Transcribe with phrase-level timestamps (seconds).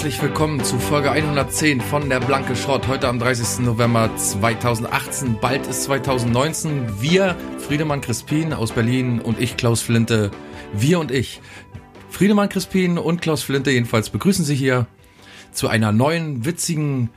[0.00, 2.88] Herzlich willkommen zu Folge 110 von der Blanke Schrott.
[2.88, 3.66] Heute am 30.
[3.66, 7.02] November 2018, bald ist 2019.
[7.02, 10.30] Wir, Friedemann Crispin aus Berlin und ich, Klaus Flinte.
[10.72, 11.42] Wir und ich.
[12.08, 14.86] Friedemann Crispin und Klaus Flinte jedenfalls begrüßen Sie hier
[15.52, 17.10] zu einer neuen, witzigen,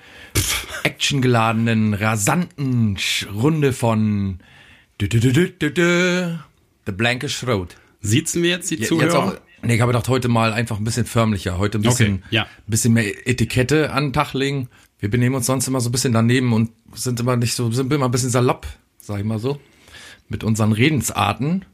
[0.84, 2.97] actiongeladenen, rasanten
[3.34, 4.40] Runde von
[5.00, 6.38] The
[6.92, 7.78] Blanke Schrott.
[8.02, 9.06] Siezen wir jetzt die Zuhörer?
[9.06, 11.58] Jetzt auch, nee, ich habe gedacht, heute mal einfach ein bisschen förmlicher.
[11.58, 12.47] Heute ein bisschen, Okay, ja.
[12.67, 14.69] bisschen mehr Etikette an den Tag legen.
[15.00, 17.91] Wir benehmen uns sonst immer so ein bisschen daneben und sind immer nicht so, sind
[17.91, 18.67] immer ein bisschen salopp,
[19.00, 19.59] sag ich mal so,
[20.30, 21.66] mit unseren Redensarten.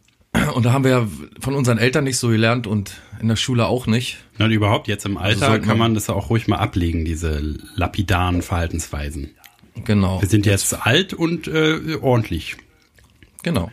[0.53, 1.07] Und da haben wir ja
[1.39, 4.17] von unseren Eltern nicht so gelernt und in der Schule auch nicht.
[4.37, 7.39] Und überhaupt jetzt im Alter sollte kann man- das auch ruhig mal ablegen, diese
[7.75, 9.31] lapidaren Verhaltensweisen.
[9.85, 10.21] Genau.
[10.21, 12.57] Wir sind jetzt alt und äh, ordentlich.
[13.43, 13.71] Genau.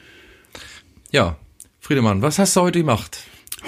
[1.10, 1.36] Ja.
[1.80, 3.18] Friedemann, was hast du heute gemacht?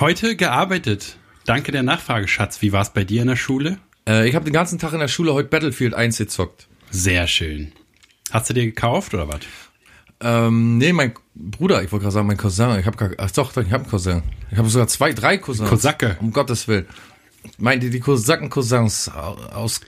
[0.01, 1.17] Heute gearbeitet.
[1.45, 2.63] Danke der Nachfrage, Schatz.
[2.63, 3.79] Wie war es bei dir in der Schule?
[4.09, 6.69] Äh, ich habe den ganzen Tag in der Schule heute Battlefield 1 gezockt.
[6.91, 7.73] Sehr schön.
[8.31, 9.41] Hast du dir gekauft oder was?
[10.21, 13.51] Ähm, nee, mein Bruder, ich wollte gerade sagen, mein Cousin, ich habe gar, ach doch,
[13.51, 14.23] ich habe einen Cousin.
[14.53, 15.69] Ich habe sogar zwei, drei Cousins.
[15.69, 16.17] Kosake.
[16.21, 16.87] Um Gottes Willen.
[17.57, 19.81] Meinte, die Kosaken-Cousins aus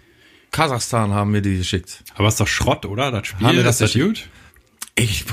[0.50, 2.02] Kasachstan haben mir die geschickt.
[2.16, 3.12] Aber ist doch Schrott, oder?
[3.12, 4.28] Das Spiel, Haben das das ist das gut?
[4.96, 5.24] Ich,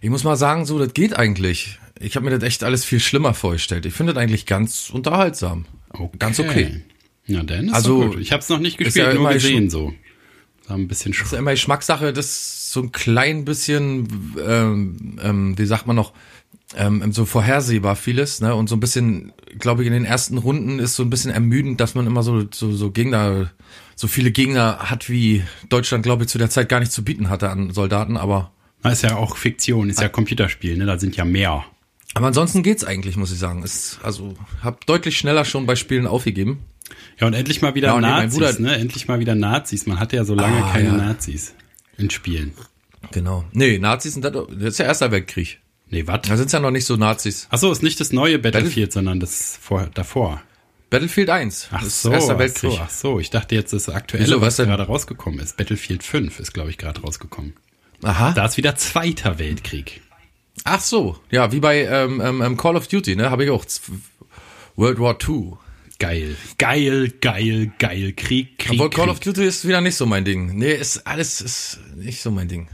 [0.00, 1.78] ich muss mal sagen, so, das geht eigentlich.
[1.98, 3.84] Ich habe mir das echt alles viel schlimmer vorgestellt.
[3.86, 5.66] Ich finde das eigentlich ganz unterhaltsam.
[6.18, 6.82] Ganz okay.
[7.26, 8.20] Ja, dann ist Also, gut.
[8.20, 9.92] Ich habe es noch nicht ist gespielt, ja nur gesehen so.
[10.66, 11.38] War ein bisschen ist ja Schrott.
[11.38, 16.12] immer Geschmackssache, das ist so ein klein bisschen, ähm, ähm, wie sagt man noch,
[16.76, 18.54] ähm, so vorhersehbar vieles, ne?
[18.54, 21.80] Und so ein bisschen, glaube ich, in den ersten Runden ist so ein bisschen ermüdend,
[21.80, 23.50] dass man immer so, so, so Gegner,
[23.96, 27.28] so viele Gegner hat, wie Deutschland, glaube ich, zu der Zeit gar nicht zu bieten
[27.28, 28.52] hatte an Soldaten, aber,
[28.82, 30.86] Das ist ja auch Fiktion, ist ja Computerspiel, ne?
[30.86, 31.64] Da sind ja mehr.
[32.14, 33.62] aber ansonsten geht's eigentlich, muss ich sagen.
[33.62, 36.60] Ist, also, hab deutlich schneller schon bei Spielen aufgegeben.
[37.20, 38.74] Ja, und endlich mal wieder Ja, Nazis, Bruder- ne?
[38.76, 39.86] Endlich mal wieder Nazis.
[39.86, 40.96] Man hatte ja so lange Ah, keine ja.
[40.96, 41.54] Nazis
[41.98, 42.52] in Spielen.
[43.12, 43.44] Genau.
[43.52, 45.60] Nee, Nazis sind das, das ist ja Erster Weltkrieg.
[45.90, 46.20] Nee, was?
[46.22, 47.46] Da sind's ja noch nicht so Nazis.
[47.50, 50.40] Ach so, ist nicht das neue Battlefield, sondern das vor, davor.
[50.88, 51.68] Battlefield 1.
[51.70, 52.72] Ach so, Erster ach Weltkrieg.
[52.72, 53.20] so, ach so.
[53.20, 55.56] Ich dachte jetzt das aktuelle, Wieso, was was gerade rausgekommen ist.
[55.56, 57.54] Battlefield 5 ist, glaube ich, gerade rausgekommen.
[58.02, 58.32] Aha.
[58.32, 60.00] Da ist wieder Zweiter Weltkrieg.
[60.64, 63.30] Ach so, ja, wie bei ähm, ähm, ähm, Call of Duty, ne?
[63.30, 63.64] Habe ich auch.
[64.76, 65.52] World War II.
[65.98, 68.12] Geil, geil, geil, geil.
[68.16, 69.12] Krieg, Krieg, Obwohl Call Krieg.
[69.12, 70.56] of Duty ist wieder nicht so mein Ding.
[70.56, 72.68] Nee, ist alles ist nicht so mein Ding.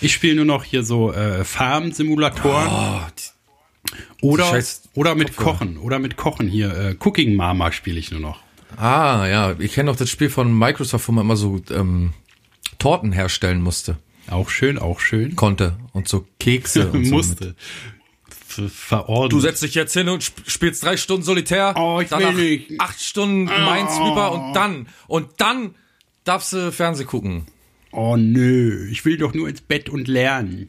[0.00, 4.62] Ich spiele nur noch hier so äh, Farm-Simulatoren Oh, oder,
[4.94, 5.52] oder mit Kopfhörer.
[5.58, 5.78] Kochen.
[5.78, 6.74] Oder mit Kochen hier.
[6.76, 8.40] Äh, Cooking Mama spiele ich nur noch.
[8.76, 12.12] ah, ja, ich kenne noch das Spiel von Microsoft, wo man immer so ähm,
[12.78, 13.96] Torten herstellen musste,
[14.30, 15.36] Auch schön, auch schön.
[15.36, 17.14] konnte und so Kekse und so.
[17.14, 17.54] Musste.
[18.46, 19.32] Ver- Verordnet.
[19.32, 21.74] Du setzt dich jetzt hin und sp spielst drei Stunden Solitär.
[21.76, 22.70] Oh, ich danach will nicht.
[22.72, 22.74] Oh.
[22.78, 25.74] Acht Stunden Minesweeper und dann und dann
[26.24, 27.46] darfst du Fernseh gucken.
[27.92, 30.68] Oh nö, ich will doch nur ins Bett und lernen.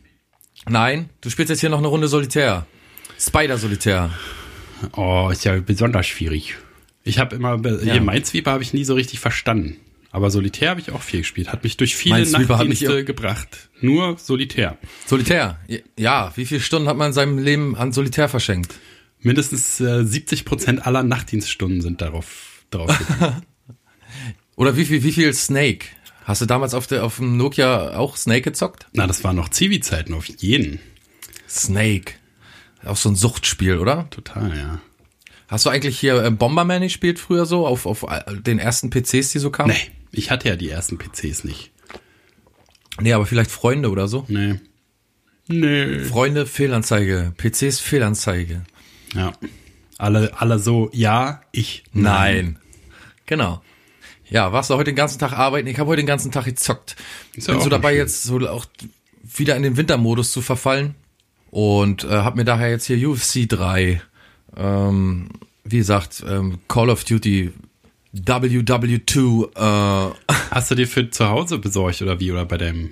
[0.67, 2.65] Nein, du spielst jetzt hier noch eine Runde Solitär.
[3.19, 4.11] Spider-Solitär.
[4.95, 6.55] Oh, ist ja besonders schwierig.
[7.03, 7.93] Ich habe immer, Ja.
[7.93, 9.77] hier Minesweeper habe ich nie so richtig verstanden.
[10.11, 11.51] Aber Solitär habe ich auch viel gespielt.
[11.51, 13.69] Hat mich durch viele mich Nachtdienste gebracht.
[13.79, 14.77] Nur Solitär.
[15.05, 15.59] Solitär.
[15.97, 18.75] Ja, wie viele Stunden hat man in seinem Leben an Solitär verschenkt?
[19.19, 23.43] Mindestens äh, 70 Prozent aller Nachtdienststunden sind darauf, gegangen.
[24.55, 25.85] Oder wie viel, wie viel Snake?
[26.25, 28.87] Hast du damals auf, der, auf dem Nokia auch Snake gezockt?
[28.93, 30.79] Na, das waren noch Zivi-Zeiten auf jeden.
[31.47, 32.13] Snake.
[32.83, 34.09] Auch so ein Suchtspiel, oder?
[34.09, 34.81] Total, ja.
[35.47, 39.31] Hast du eigentlich hier äh, Bomberman gespielt früher so, auf, auf äh, den ersten PCs,
[39.31, 39.71] die so kamen?
[39.71, 41.71] Nee, ich hatte ja die ersten PCs nicht.
[42.99, 44.25] Nee, aber vielleicht Freunde oder so.
[44.27, 44.59] Nee.
[45.47, 45.99] Nee.
[45.99, 47.33] Freunde, Fehlanzeige.
[47.37, 48.63] PCs, Fehlanzeige.
[49.13, 49.33] Ja.
[49.97, 52.57] Alle, alle so, ja, ich, Nein.
[53.25, 53.61] Genau.
[54.29, 55.67] Ja, warst du heute den ganzen Tag arbeiten?
[55.67, 56.95] Ich habe heute den ganzen Tag gezockt.
[57.35, 57.97] Ist Bin so dabei, schön.
[57.97, 58.65] jetzt so auch
[59.23, 60.95] wieder in den Wintermodus zu verfallen.
[61.49, 64.01] Und äh, habe mir daher jetzt hier UFC 3,
[64.55, 65.29] ähm,
[65.65, 67.51] wie gesagt, ähm, Call of Duty
[68.15, 70.13] WW2, äh,
[70.51, 72.31] Hast du dir für zu Hause besorgt oder wie?
[72.31, 72.91] Oder bei deinem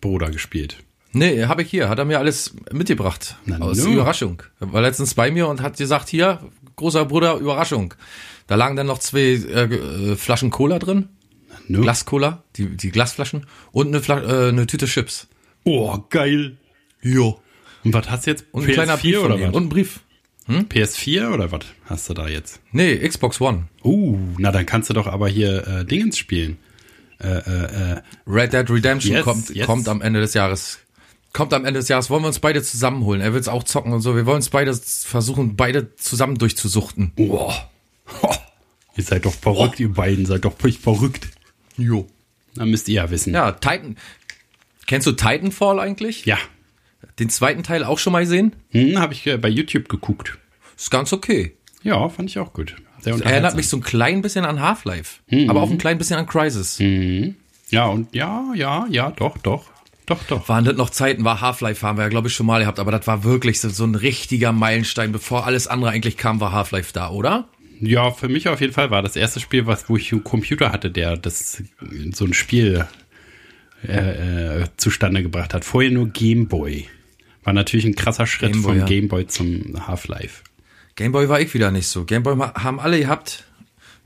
[0.00, 0.76] Bruder gespielt?
[1.12, 3.36] nee, habe ich hier, hat er mir alles mitgebracht.
[3.46, 3.78] Na aus.
[3.78, 4.42] Überraschung.
[4.60, 6.40] Er war letztens bei mir und hat gesagt, hier,
[6.76, 7.94] großer Bruder, Überraschung.
[8.46, 11.08] Da lagen dann noch zwei äh, äh, Flaschen Cola drin.
[11.66, 11.82] No.
[11.82, 15.28] Glas-Cola, die, die Glasflaschen und eine, äh, eine Tüte Chips.
[15.64, 16.56] Oh, geil.
[17.02, 17.40] Jo.
[17.84, 18.46] Und was hast du jetzt?
[18.52, 19.54] Und ein kleiner Brief oder was?
[19.54, 20.00] Und ein Brief.
[20.48, 22.60] PS4 oder was hast du da jetzt?
[22.72, 23.64] Nee, Xbox One.
[23.84, 26.58] Uh, na dann kannst du doch aber hier äh, Dingens spielen.
[27.20, 29.66] Red Dead Redemption Yes, kommt, yes.
[29.66, 30.78] kommt am Ende des Jahres.
[31.32, 32.10] Kommt am Ende des Jahres.
[32.10, 33.20] Wollen wir uns beide zusammenholen.
[33.20, 34.14] Er will es auch zocken und so.
[34.16, 37.12] Wir wollen uns beide versuchen, beide zusammen durchzusuchten.
[37.18, 37.52] Ho.
[38.96, 39.82] Ihr seid doch verrückt, Oh.
[39.82, 41.28] ihr beiden, seid doch völlig verrückt.
[41.76, 42.06] Jo.
[42.54, 43.34] Dann müsst ihr ja wissen.
[43.34, 43.96] Ja, Titan.
[44.86, 46.24] Kennst du Titanfall eigentlich?
[46.24, 46.38] Ja.
[47.18, 48.54] Den zweiten Teil auch schon mal gesehen?
[48.70, 50.38] Hm, habe ich äh, bei YouTube geguckt.
[50.76, 51.56] Ist ganz okay.
[51.82, 52.76] Ja, fand ich auch gut.
[53.00, 55.20] Sehr Erinnert mich so ein klein bisschen an Half-Life.
[55.48, 56.78] Aber auch ein klein bisschen an Crisis.
[57.70, 59.66] Ja, und ja, ja, ja, doch, doch.
[60.06, 60.48] Doch, doch.
[60.48, 62.90] Waren das noch Zeiten, war Half-Life, haben wir ja, glaube ich, schon mal gehabt, aber
[62.90, 65.12] das war wirklich so, so ein richtiger Meilenstein.
[65.12, 67.46] Bevor alles andere eigentlich kam, war Half-Life da, oder?
[67.80, 70.72] Ja, für mich auf jeden Fall war das erste Spiel, was, wo ich einen Computer
[70.72, 71.62] hatte, der das
[72.12, 72.86] so ein Spiel
[73.86, 75.64] äh, äh, zustande gebracht hat.
[75.64, 76.86] Vorher nur Gameboy.
[77.44, 78.84] War natürlich ein krasser Schritt Game Boy, vom ja.
[78.86, 80.42] Gameboy zum Half-Life.
[80.96, 82.04] Gameboy war ich wieder nicht so.
[82.04, 83.44] Gameboy ma- haben alle gehabt.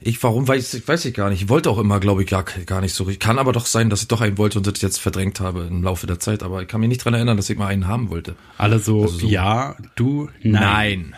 [0.05, 1.43] Ich, warum, weiß, weiß ich gar nicht.
[1.43, 3.09] Ich wollte auch immer, glaube ich, gar, gar nicht so.
[3.21, 5.83] Kann aber doch sein, dass ich doch einen wollte und das jetzt verdrängt habe im
[5.85, 6.43] Laufe der Zeit.
[6.43, 8.35] Aber ich kann mich nicht dran erinnern, dass ich mal einen haben wollte.
[8.59, 11.15] Alle so, Also so- ja, du, nein.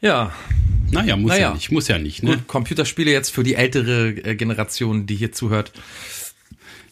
[0.00, 0.32] Ja,
[0.90, 1.48] Naja, muss Naja.
[1.48, 2.36] ja nicht, muss ja nicht, ne?
[2.36, 2.46] gut.
[2.46, 5.72] Computerspiele jetzt für die ältere äh, Generation, die hier zuhört.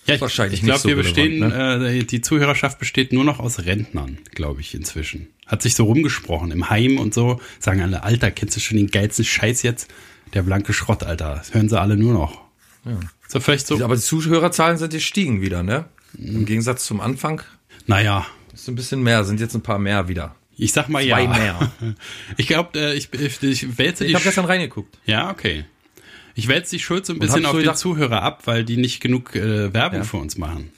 [0.06, 3.40] Ja, ich, Wahrscheinlich ich glaube, so wir bestehen, relevant, äh, die Zuhörerschaft besteht nur noch
[3.40, 5.28] aus Rentnern, glaube ich, inzwischen.
[5.46, 7.40] Hat sich so rumgesprochen im Heim und so.
[7.58, 9.88] Sagen alle, Alter, kennst du schon den geilsten Scheiß jetzt?
[10.34, 11.36] Der blanke Schrott, Alter.
[11.36, 12.42] Das hören sie alle nur noch.
[12.84, 12.98] Ja.
[13.24, 15.86] Ist doch vielleicht so, Aber die Zuhörerzahlen sind gestiegen wieder, ne?
[16.16, 17.42] Im Gegensatz zum Anfang
[17.86, 20.34] naja, ist ein bisschen mehr, sind jetzt ein paar mehr wieder.
[20.56, 21.28] ich sag mal Zwei ja.
[21.28, 21.72] mehr.
[22.36, 24.98] Ich glaube, äh, ich, ich, ich wälze Ich habe gestern reingeguckt.
[25.06, 25.64] Ja, okay.
[26.36, 28.76] Ich wälze die Schuld so ein bisschen so auf die gedacht- Zuhörer ab, weil die
[28.76, 30.04] nicht genug äh, Werbung Ja.
[30.04, 30.70] für uns machen.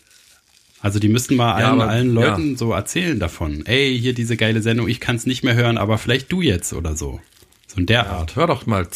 [0.81, 2.15] Also die müssten mal allen, aber- allen.
[2.15, 3.67] Leuten so erzählen davon.
[3.67, 6.73] Ey, hier diese geile Sendung, ich kann es nicht mehr hören, aber vielleicht du jetzt
[6.73, 7.21] oder so.
[7.67, 8.37] So in der Art.
[8.37, 8.87] Hör doch mal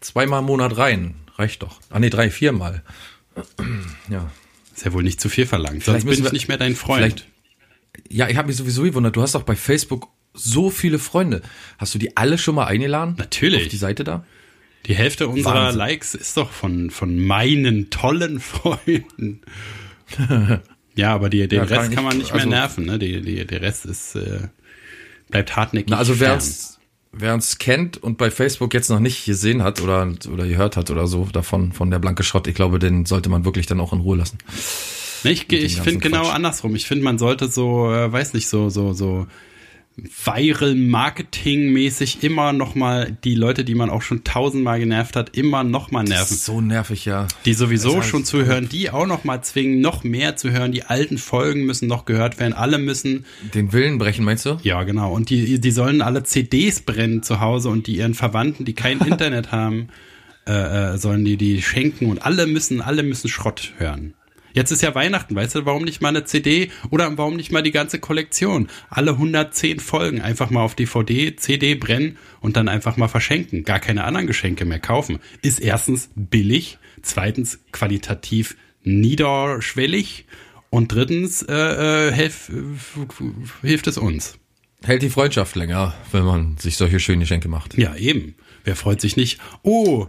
[0.00, 1.14] zweimal im Monat rein.
[1.36, 1.80] Reicht doch.
[1.90, 2.82] Ah nee, drei, viermal.
[4.10, 4.30] Ja.
[4.74, 5.82] Ist ja wohl nicht zu viel verlangt.
[5.82, 6.98] Vielleicht Sonst bin ich nicht mehr dein Freund.
[6.98, 7.26] vielleicht-
[8.10, 9.16] Ja, ich habe mich sowieso gewundert.
[9.16, 11.42] Du hast doch bei Facebook so viele Freunde.
[11.78, 13.14] Hast du die alle schon mal eingeladen?
[13.18, 13.62] Natürlich.
[13.64, 14.24] Auf die Seite da?
[14.86, 15.78] Die Hälfte unserer Wahnsinn.
[15.78, 19.40] Likes ist doch von, von meinen tollen Freunden.
[20.94, 22.86] ja, aber die, den Ja, Rest kann man nicht- nicht mehr also- nerven.
[22.86, 22.98] Ne?
[22.98, 24.48] Die, die, der Rest ist äh,
[25.30, 25.90] bleibt hartnäckig.
[25.90, 26.78] Na, also wer uns,
[27.12, 30.90] wer uns kennt und bei Facebook jetzt noch nicht gesehen hat oder, oder gehört hat
[30.90, 33.92] oder so davon, von der blanke Schrott, ich glaube, den sollte man wirklich dann auch
[33.92, 34.38] in Ruhe lassen.
[35.24, 36.74] Ne, ich ich finde genau andersrum.
[36.76, 39.26] Ich finde, man sollte so, äh, weiß nicht, so, so, so
[40.24, 45.36] viral Marketing mäßig immer noch mal die Leute, die man auch schon tausendmal genervt hat,
[45.36, 46.34] immer noch mal Das nerven.
[46.34, 47.26] ist so nervig, ja.
[47.44, 50.72] Die sowieso Das heißt- schon zuhören, die auch noch mal zwingen, noch mehr zu hören.
[50.72, 52.52] Die alten Folgen müssen noch gehört werden.
[52.52, 53.24] Alle müssen,
[53.54, 54.58] Den Willen brechen, meinst du?
[54.62, 55.12] ja genau.
[55.12, 58.98] Und die, die sollen alle CDs brennen zu Hause und die ihren Verwandten, die kein
[59.06, 59.88] Internet haben,
[60.46, 64.14] äh, äh, sollen die die schenken und alle müssen, alle müssen Schrott hören.
[64.58, 67.62] Jetzt ist ja Weihnachten, weißt du, warum nicht mal eine CD oder warum nicht mal
[67.62, 68.66] die ganze Kollektion?
[68.90, 73.62] Alle 110 Folgen einfach mal auf DVD, CD brennen und dann einfach mal verschenken.
[73.62, 75.20] Gar keine anderen Geschenke mehr kaufen.
[75.42, 80.26] Ist erstens billig, zweitens qualitativ niederschwellig
[80.70, 84.40] und drittens äh, äh, helf, äh, hilft es uns.
[84.82, 87.78] Hält die Freundschaft länger, wenn man sich solche schönen Geschenke macht.
[87.78, 88.34] Ja, eben.
[88.64, 89.38] Wer freut sich nicht?
[89.62, 90.08] Oh,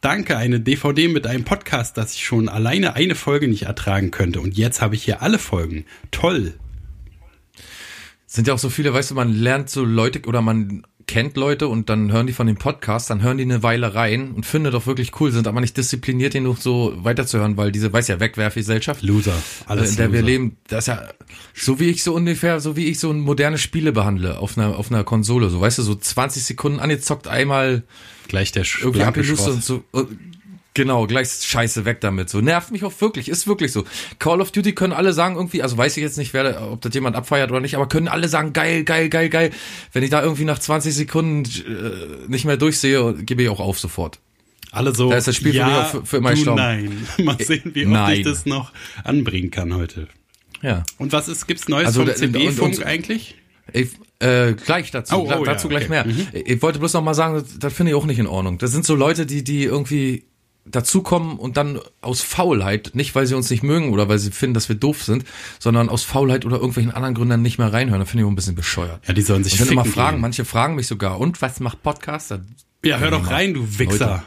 [0.00, 4.40] danke, eine DVD mit einem Podcast, das ich schon alleine eine Folge nicht ertragen könnte.
[4.40, 5.84] Und jetzt habe ich hier alle Folgen.
[6.10, 6.54] Toll.
[8.26, 11.66] Sind ja auch so viele, weißt du, man lernt so Leute oder man kennt Leute
[11.66, 14.70] und dann hören die von dem Podcast, dann hören die eine Weile rein und finden
[14.70, 19.02] doch wirklich cool, sind aber nicht diszipliniert genug, so weiterzuhören, weil diese, weiß ja, Wegwerfgesellschaft,
[19.02, 19.32] Loser.
[19.32, 20.30] äh, Alles in der wir Loser.
[20.30, 21.08] leben, das ist ja
[21.52, 24.92] so wie ich so ungefähr, so wie ich so moderne Spiele behandle auf einer auf
[24.92, 27.82] einer Konsole, so weißt du, so 20 Sekunden angezockt, einmal
[28.30, 29.54] Gleich der Sch- irgendwie abgelustet Schrott.
[29.54, 29.84] und so.
[29.92, 30.18] und
[30.72, 32.30] Genau, gleich Scheiße weg damit.
[32.30, 33.84] So nervt mich auch wirklich, ist wirklich so.
[34.20, 36.94] Call of Duty können alle sagen irgendwie, also weiß ich jetzt nicht, wer, ob das
[36.94, 39.50] jemand abfeiert oder nicht, aber können alle sagen geil, geil, geil, geil.
[39.92, 43.80] Wenn ich da irgendwie nach 20 Sekunden äh, nicht mehr durchsehe, gebe ich auch auf
[43.80, 44.20] sofort.
[44.70, 45.10] Alle so.
[45.10, 46.60] Da ist das Spiel für ja, mich auch für- für immer gestorben.
[46.62, 47.06] Nein.
[47.24, 48.18] Mal sehen, wie oft Nein.
[48.20, 48.72] ich das noch
[49.02, 50.06] anbringen kann heute.
[50.62, 50.84] Ja.
[50.98, 53.34] Und was ist, gibt's Neues Also vom CB-Funk eigentlich?
[53.72, 56.14] Ich, äh, gleich dazu, Oh, oh, dazu ja, gleich okay.
[56.32, 56.46] mehr.
[56.46, 58.58] Ich wollte bloß noch mal sagen, das, das finde ich auch nicht in Ordnung.
[58.58, 60.24] Das sind so Leute, die, die irgendwie
[60.66, 64.54] dazukommen und dann aus Faulheit, nicht weil sie uns nicht mögen oder weil sie finden,
[64.54, 65.24] dass wir doof sind,
[65.58, 68.00] sondern aus Faulheit oder irgendwelchen anderen Gründen nicht mehr reinhören.
[68.00, 69.00] Da finde ich auch ein bisschen bescheuert.
[69.08, 70.20] Ja, die sollen sich Und immer fragen, gehen.
[70.22, 72.42] manche fragen mich sogar, und was macht Podcaster?
[72.84, 74.22] Ja, hör doch rein, du Wichser.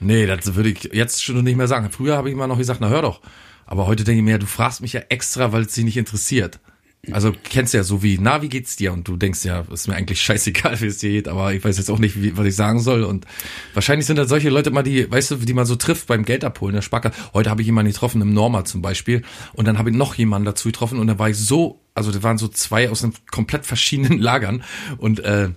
[0.00, 1.90] Nee, das würde ich jetzt schon nicht mehr sagen.
[1.90, 3.20] Früher habe ich immer noch gesagt, na hör doch.
[3.66, 6.60] Aber heute denke ich mir, du fragst mich ja extra, weil es dich nicht interessiert.
[7.12, 8.92] Also kennst du ja so wie, na, wie geht's dir?
[8.92, 11.76] Und du denkst ja, ist mir eigentlich scheißegal, wie es dir geht, aber ich weiß
[11.78, 13.02] jetzt auch nicht, wie, was ich sagen soll.
[13.04, 13.26] Und
[13.74, 16.44] wahrscheinlich sind das solche Leute mal, die, weißt du, die man so trifft beim Geld
[16.44, 17.14] abholen, der Sparkasse.
[17.34, 19.22] Heute habe ich jemanden getroffen, im Norma zum Beispiel.
[19.52, 22.22] Und dann habe ich noch jemanden dazu getroffen und da war ich so, also da
[22.22, 24.62] waren so zwei aus einem komplett verschiedenen Lagern.
[24.98, 25.50] Und äh,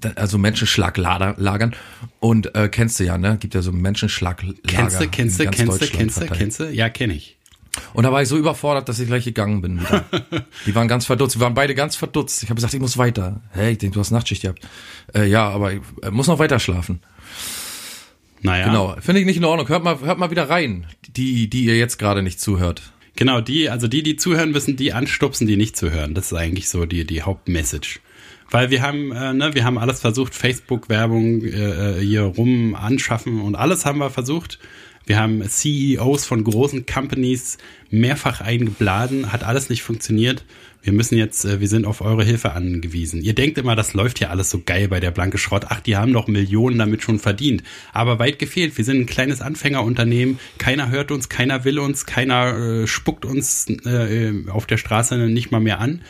[0.00, 1.74] da- also Menschenschlaglagern
[2.20, 3.38] und äh, kennst du ja, ne?
[3.40, 4.56] Gibt ja so Menschenschlaglager.
[5.08, 6.70] Kennst du, kennst du, kennst du, kennst du?
[6.70, 7.38] Ja, kenne ich.
[7.94, 10.04] Und da war ich so überfordert, dass ich gleich gegangen bin wieder.
[10.66, 11.36] Die waren ganz verdutzt.
[11.36, 12.42] Wir waren beide ganz verdutzt.
[12.42, 13.40] Ich habe gesagt, ich muss weiter.
[13.50, 14.60] Hey, ich denk, du hast Nachtschicht gehabt.
[15.14, 17.00] Äh, ja, aber ich äh, muss noch weiter schlafen.
[18.42, 18.66] Naja.
[18.66, 18.96] Genau.
[19.00, 19.68] Finde ich nicht in Ordnung.
[19.68, 20.86] Hört mal, hört mal wieder rein,
[21.16, 22.92] die, die ihr jetzt gerade nicht zuhört.
[23.14, 26.14] Genau, die, also die, die zuhören müssen, die anstupsen, die nicht zuhören.
[26.14, 28.00] Das ist eigentlich so die, die Hauptmessage.
[28.50, 33.40] Weil wir haben, äh, ne, wir haben alles versucht, Facebook-Werbung äh, äh, hier rum anschaffen
[33.40, 34.58] und alles haben wir versucht.
[35.06, 37.58] Wir haben CEOs von großen Companies
[37.90, 40.44] mehrfach eingeblasen, hat alles nicht funktioniert.
[40.82, 43.22] Wir müssen jetzt, äh, wir sind auf eure Hilfe angewiesen.
[43.22, 45.66] Ihr denkt immer, das läuft ja alles so geil bei der Blanke Schrott.
[45.68, 47.62] Ach, die haben doch Millionen damit schon verdient.
[47.92, 48.76] Aber weit gefehlt.
[48.76, 50.40] Wir sind ein kleines Anfängerunternehmen.
[50.58, 55.52] Keiner hört uns, keiner will uns, keiner äh, spuckt uns äh, auf der Straße nicht
[55.52, 56.02] mal mehr an.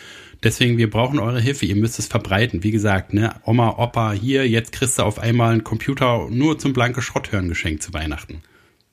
[0.42, 1.66] Deswegen, wir brauchen eure Hilfe.
[1.66, 2.64] Ihr müsst es verbreiten.
[2.64, 6.72] Wie gesagt, ne, Oma, Opa, hier, jetzt kriegst du auf einmal einen Computer nur zum
[6.72, 8.42] blanke Schrott hören geschenkt zu Weihnachten.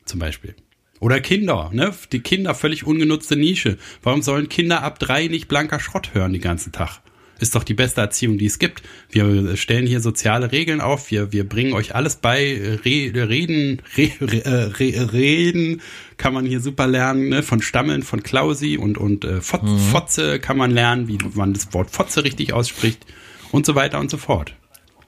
[0.09, 0.55] Zum Beispiel.
[0.99, 1.93] Oder Kinder, ne?
[2.11, 3.77] Die Kinder, völlig ungenutzte Nische.
[4.01, 7.01] Warum sollen Kinder ab drei nicht blanker Schrott hören den ganzen Tag?
[7.39, 8.81] Ist doch die beste Erziehung, die es gibt.
[9.11, 14.11] Wir stellen hier soziale Regeln auf, wir, wir bringen euch alles bei, Re, reden, re,
[14.19, 15.81] re, äh, re, reden
[16.17, 17.43] kann man hier super lernen, ne?
[17.43, 19.61] von Stammeln, von Klausi und, und äh, Fot,
[19.91, 23.05] Fotze kann man lernen, wie man das Wort Fotze richtig ausspricht
[23.51, 24.55] und so weiter und so fort.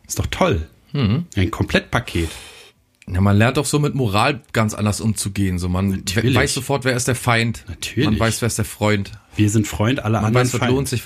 [0.07, 0.67] Ist doch toll.
[1.35, 2.29] Ein Komplettpaket.
[3.07, 5.59] Ja, man lernt auch so mit Moral ganz anders umzugehen.
[5.59, 6.35] So, man Natürlich.
[6.35, 7.65] weiß sofort, wer ist der Feind.
[7.67, 8.05] Natürlich.
[8.09, 9.11] Man weiß, wer ist der Freund.
[9.35, 10.71] Wir sind Freund, alle Man anderen weiß, was Feind.
[10.71, 11.01] lohnt sich.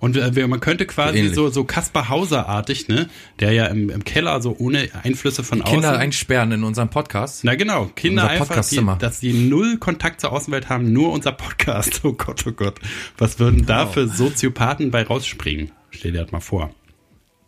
[0.00, 1.34] Und äh, man könnte quasi Ähnlich.
[1.34, 3.08] so, so Kaspar Hauser-artig, ne,
[3.38, 6.00] der ja im, im Keller so ohne Einflüsse von Kinder außen.
[6.00, 7.44] einsperren in unserem Podcast.
[7.44, 12.00] Na genau, Kinder einfach, die, dass die null Kontakt zur Außenwelt haben, nur unser Podcast.
[12.04, 12.80] Oh Gott, oh Gott.
[13.18, 13.92] Was würden da Genau.
[13.92, 15.70] für Soziopathen bei rausspringen?
[15.90, 16.74] Stell dir das mal vor.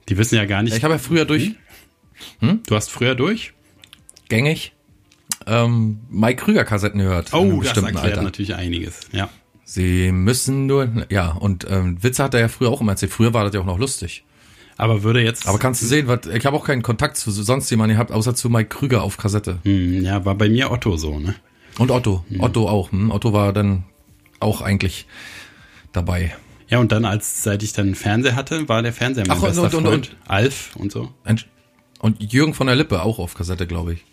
[0.09, 0.77] Die wissen ja gar nicht.
[0.77, 1.53] Ich habe ja früher durch,
[2.41, 3.53] du hast früher durch?
[4.29, 4.73] Gängig,
[5.47, 8.23] ähm, Mike Krüger Kassetten einem Oh, das erklärt Alter.
[8.23, 9.01] natürlich einiges.
[9.13, 9.29] Ja.
[9.65, 13.13] Sie müssen nur, ja, und ähm, Witze hat er ja früher auch immer erzählt.
[13.13, 14.25] Früher war das ja auch noch lustig.
[14.77, 15.47] Aber würde jetzt.
[15.49, 18.35] Aber kannst du sehen, was, ich habe auch keinen Kontakt zu sonst jemandem gehabt, außer
[18.35, 19.59] zu Mike Krüger auf Kassette.
[19.63, 21.35] Hm, ja, war bei mir Otto so, ne?
[21.79, 22.25] Und Otto.
[22.39, 22.91] Otto auch.
[22.93, 23.11] Hm?
[23.11, 23.85] Otto war dann
[24.41, 25.07] auch eigentlich
[25.93, 26.35] dabei.
[26.69, 29.49] Ja, und dann, als seit ich dann Fernseher hatte, war der Fernseher mein Ach, und-
[29.49, 30.17] bester und- und- Freund.
[30.27, 31.13] Alf und so.
[32.01, 34.05] Und Jürgen von der Lippe auch auf Kassette, glaube ich.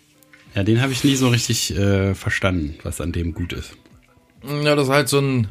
[0.54, 3.72] Ja, den habe ich nie so richtig äh, verstanden, was an dem gut ist.
[4.44, 5.48] Ja, das ist halt so ein.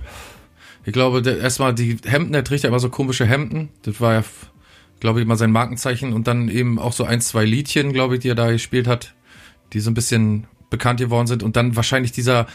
[0.85, 3.69] Ich glaube, der, erstmal die Hemden, der trägt ja immer so komische Hemden.
[3.83, 4.23] Das war ja,
[4.99, 6.13] glaube ich, mal sein Markenzeichen.
[6.13, 9.13] Und dann eben auch so ein, zwei Liedchen, glaube ich, die er da gespielt hat,
[9.73, 11.43] die so ein bisschen bekannt geworden sind.
[11.43, 12.47] Und dann wahrscheinlich dieser,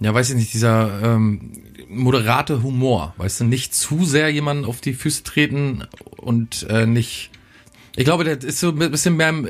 [0.00, 1.52] ja, weiß ich nicht, dieser ähm,
[1.88, 3.14] moderate Humor.
[3.18, 5.84] Weißt du, nicht zu sehr jemanden auf die Füße treten
[6.16, 7.30] und äh, nicht.
[7.98, 9.48] Ich glaube, der ist so ein bisschen mehr im,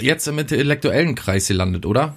[0.00, 2.16] jetzt im intellektuellen Kreis gelandet, oder?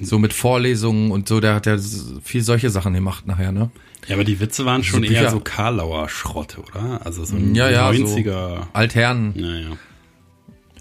[0.00, 1.78] So mit Vorlesungen und so, der hat ja
[2.22, 3.70] viel solche Sachen gemacht nachher, ne?
[4.06, 7.04] Ja, aber die Witze waren schon So eher so Karlauer Schrott, oder?
[7.04, 8.68] Also so ein Ja, ja, 90er.
[8.72, 9.32] Altherren.
[9.34, 9.76] Naja.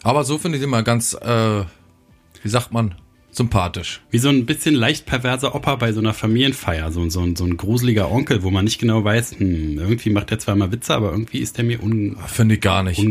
[0.03, 1.63] Aber so finde ich mal ganz, äh,
[2.43, 2.93] wie sagt man,
[3.35, 4.01] sympathisch.
[4.11, 6.91] Wie so ein bisschen leicht perverser Opa bei so einer Familienfeier.
[6.91, 10.31] So, so, ein- so ein gruseliger Onkel, wo man nicht genau weiß, hm, irgendwie macht
[10.31, 12.97] der zweimal Witze, aber irgendwie ist der mir un Finde ich gar nicht.
[12.99, 13.03] Ich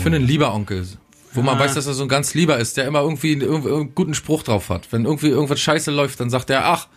[0.00, 0.86] finde ein lieber Onkel,
[1.34, 1.60] wo man Ah.
[1.60, 4.14] weiß, dass er so ein ganz lieber ist, der immer irgendwie einen, irgendwie einen guten
[4.14, 4.88] Spruch drauf hat.
[4.90, 6.88] Wenn irgendwie irgendwas scheiße läuft, dann sagt er, ach,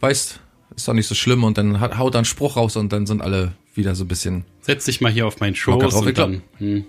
[0.00, 0.40] weißt,
[0.76, 3.06] ist doch nicht so schlimm und dann hat, haut er einen Spruch raus und dann
[3.06, 6.16] sind alle wieder so ein bisschen Setz dich mal hier auf meinen Schoß drauf, und
[6.18, 6.42] dann.
[6.58, 6.84] Hm.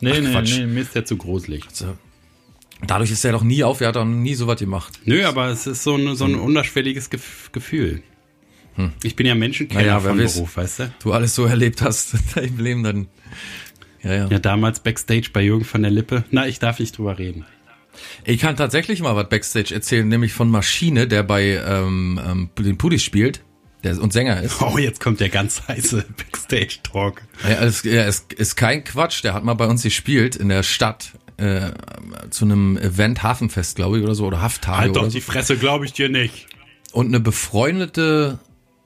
[0.00, 0.58] Nee, nee, Quatsch.
[0.58, 1.64] nee, mir ist der zu gruselig.
[1.72, 1.86] so.
[2.86, 5.00] Dadurch ist er doch nie auf, er hat doch nie so was gemacht.
[5.04, 8.02] Nö, aber es ist so ein, so ein unterschwelliges Gef Gefühl.
[9.02, 10.34] Ich bin ja Menschenkenner Naja, wer von weiß.
[10.34, 10.94] Beruf, weißt du?
[11.02, 13.08] Du alles so erlebt hast in deinem Leben, dann,
[14.02, 14.28] ja, ja.
[14.28, 16.24] Ja, damals Backstage bei Jürgen von der Lippe.
[16.30, 17.44] Na, ich darf nicht drüber reden.
[18.24, 22.78] Ich kann tatsächlich mal was Backstage erzählen, nämlich von Maschine, der bei ähm, ähm, den
[22.78, 23.42] Pudis spielt
[23.82, 24.62] der, und Sänger ist.
[24.62, 27.22] Oh, jetzt kommt der ganz heiße Backstage-Talk.
[27.42, 30.62] Ja, es, ja, es ist kein Quatsch, der hat mal bei uns gespielt in der
[30.62, 31.72] Stadt äh,
[32.30, 35.10] zu einem Event, Hafenfest, glaube ich, oder so, oder Hafttage Halt doch so.
[35.10, 36.46] die Fresse, glaube ich dir nicht.
[36.92, 38.38] Und eine befreundete,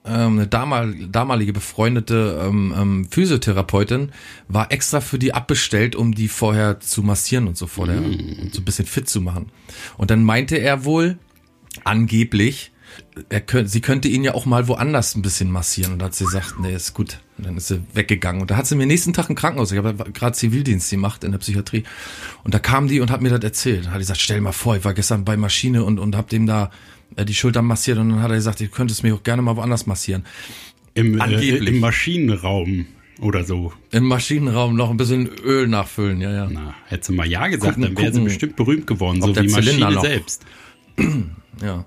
[0.04, 4.12] ähm, eine damal, damalige befreundete ähm, ähm, Physiotherapeutin
[4.49, 8.50] war extra für die abbestellt, um die vorher zu massieren und so vor der, und
[8.52, 9.50] so ein bisschen fit zu machen.
[9.96, 11.18] Und dann meinte er wohl,
[11.82, 12.70] angeblich,
[13.28, 15.92] er könnt, sie könnte ihn ja auch mal woanders ein bisschen massieren.
[15.92, 17.21] Und da hat sie gesagt, nee, ist gut.
[17.38, 18.42] Und dann ist sie weggegangen.
[18.42, 21.30] Und da hat sie mir nächsten Tag im Krankenhaus, ich habe gerade Zivildienst gemacht in
[21.33, 21.85] der Psychiatrie.
[22.42, 23.87] Und da kam die und hat mir das erzählt.
[23.87, 26.28] Da hat gesagt, stell dir mal vor, ich war gestern bei Maschine und, und hab
[26.28, 26.71] dem da
[27.16, 27.99] äh, die Schulter massiert.
[27.99, 30.25] Und dann hat er gesagt, du könntest mich auch gerne mal woanders massieren.
[30.94, 31.68] Im, äh, Angeblich.
[31.75, 32.87] im Maschinenraum.
[33.21, 33.73] oder so.
[33.92, 36.49] Im Maschinenraum noch ein bisschen Öl nachfüllen, ja, ja.
[36.50, 39.47] Na, hätte sie mal Ja gesagt, Gucken, dann wäre sie bestimmt berühmt geworden, so wie
[39.47, 40.44] Zylinder Maschine noch- selbst.
[41.62, 41.85] ja.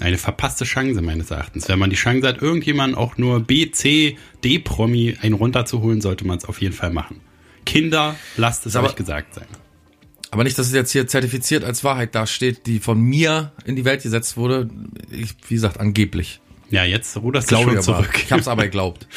[0.00, 1.68] Eine verpasste Chance meines Erachtens.
[1.68, 6.38] Wenn man die Chance hat, irgendjemanden auch nur B, C, D-Promi einen runterzuholen, sollte man
[6.38, 7.20] es auf jeden Fall machen.
[7.64, 9.46] Kinder, lasst es Aber- euch gesagt sein.
[10.30, 13.84] Aber nicht, dass es jetzt hier zertifiziert als Wahrheit dasteht, die von mir in die
[13.84, 14.68] Welt gesetzt wurde.
[15.12, 16.40] Ich, wie gesagt, angeblich.
[16.70, 17.98] Ja, jetzt ruderst du Glaube schon ich aber.
[18.02, 18.20] zurück.
[18.24, 19.06] Ich hab's aber geglaubt.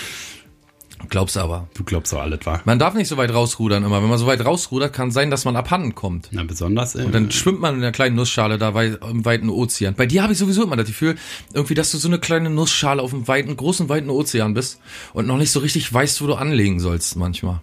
[1.10, 1.68] Glaub's aber.
[1.74, 2.62] Du glaubst doch alles, wahr?
[2.66, 4.02] Man darf nicht so weit rausrudern immer.
[4.02, 6.30] Wenn man so weit rausrudert, kann sein, dass man abhanden kommt.
[6.32, 9.50] Na, besonders äh, Und dann schwimmt man in der kleinen Nussschale da wei im weiten
[9.50, 9.94] Ozean.
[9.96, 11.16] Bei dir habe ich sowieso immer das Gefühl,
[11.54, 14.80] irgendwie, dass du so eine kleine Nussschale auf dem weiten, großen, weiten Ozean bist
[15.14, 17.62] und noch nicht so richtig weißt, wo du anlegen sollst manchmal.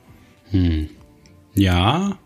[1.55, 2.19] Ja,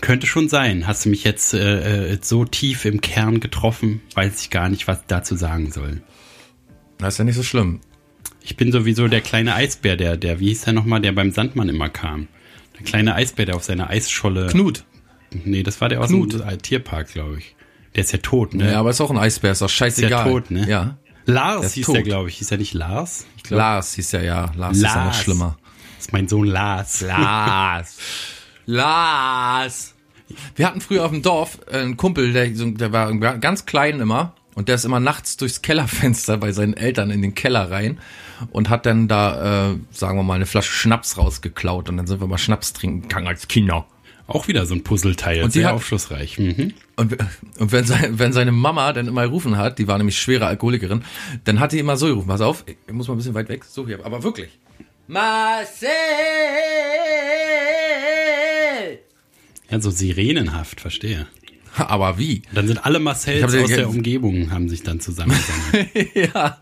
[0.00, 0.86] könnte schon sein.
[0.86, 4.86] Hast du mich jetzt äh, äh, so tief im Kern getroffen, weiß ich gar nicht,
[4.86, 6.02] was dazu sagen soll.
[6.98, 7.80] Das ist ja nicht so schlimm.
[8.42, 11.68] Ich bin sowieso der kleine Eisbär, der, der, wie hieß der nochmal, der beim Sandmann
[11.68, 12.28] immer kam.
[12.78, 14.46] Der kleine Eisbär, der auf seiner Eisscholle.
[14.48, 14.84] Knut.
[15.44, 16.34] Nee, das war der aus Knut.
[16.34, 17.56] dem Tierpark, glaube ich.
[17.94, 18.72] Der ist ja tot, ne?
[18.72, 20.10] Ja, aber ist auch ein Eisbär, ist doch ist scheißegal.
[20.10, 20.68] ja tot, ne?
[20.68, 20.96] Ja.
[21.24, 21.96] Lars Der ist hieß tot.
[21.96, 22.36] der, glaube ich.
[22.36, 23.26] Hieß er nicht Lars?
[23.48, 24.52] Lars hieß ja, ja.
[24.56, 25.22] Lars, ist ja noch Lars.
[25.22, 25.58] schlimmer.
[25.96, 27.00] das ist mein Sohn Lars.
[27.00, 27.96] Lars.
[28.66, 29.94] Lars.
[30.54, 34.68] Wir hatten früher auf dem Dorf einen Kumpel, der, der war ganz klein immer und
[34.68, 37.98] der ist immer nachts durchs Kellerfenster bei seinen Eltern in den Keller rein
[38.50, 42.20] und hat dann da, äh, sagen wir mal, eine Flasche Schnaps rausgeklaut und dann sind
[42.20, 43.86] wir mal Schnaps trinken gegangen als Kinder.
[44.28, 46.36] Auch wieder so ein Puzzleteil, Und sehr hat- aufschlussreich.
[46.38, 46.74] Mhm.
[46.96, 47.16] Und,
[47.58, 51.04] und wenn, sein, wenn seine Mama dann immer gerufen hat, die war nämlich schwere Alkoholikerin,
[51.44, 53.64] dann hat die immer so gerufen, pass auf, ich muss mal ein bisschen weit weg,
[53.64, 54.50] so hier, aber wirklich.
[58.06, 58.98] Marcel!
[59.70, 61.26] Ja, so sirenenhaft, verstehe.
[61.76, 62.42] Aber wie?
[62.54, 62.98] Dann sind alle
[63.52, 65.88] den- aus der Umgebung, haben sich dann zusammengesammelt.
[66.14, 66.58] ja.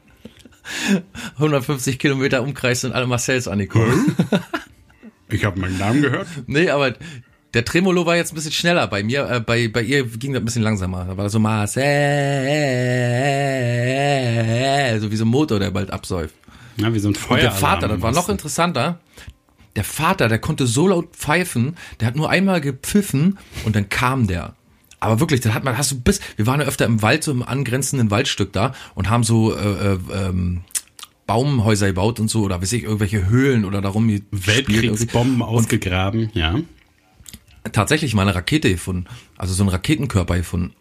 [1.34, 4.16] 150 Kilometer Umkreis sind alle Marcells angekommen.
[5.28, 6.26] ich habe meinen Namen gehört.
[6.46, 6.94] nee, aber
[7.54, 8.86] der Tremolo war jetzt ein bisschen schneller.
[8.88, 11.04] Bei mir, äh, bei, bei ihr ging das ein bisschen langsamer.
[11.04, 11.84] Da war so Marcel,
[15.00, 16.34] so wie so ein Motor, der bald absäuft.
[16.76, 17.36] Ja, wie so ein Feuer.
[17.36, 18.98] Und der Vater, das war noch interessanter.
[19.76, 24.26] Der Vater, der konnte so laut pfeifen, der hat nur einmal gepfiffen und dann kam
[24.26, 24.54] der.
[25.04, 27.30] Aber wirklich, dann hat man, hast du bis, wir waren ja öfter im Wald, so
[27.30, 30.62] im angrenzenden Waldstück da und haben so äh, äh, ähm,
[31.26, 34.08] Baumhäuser gebaut und so oder weiß ich, irgendwelche Höhlen oder darum.
[34.30, 36.58] Weltkriegsbomben ausgegraben, ja.
[37.70, 39.04] tatsächlich mal eine Rakete gefunden,
[39.36, 40.72] also so einen Raketenkörper gefunden.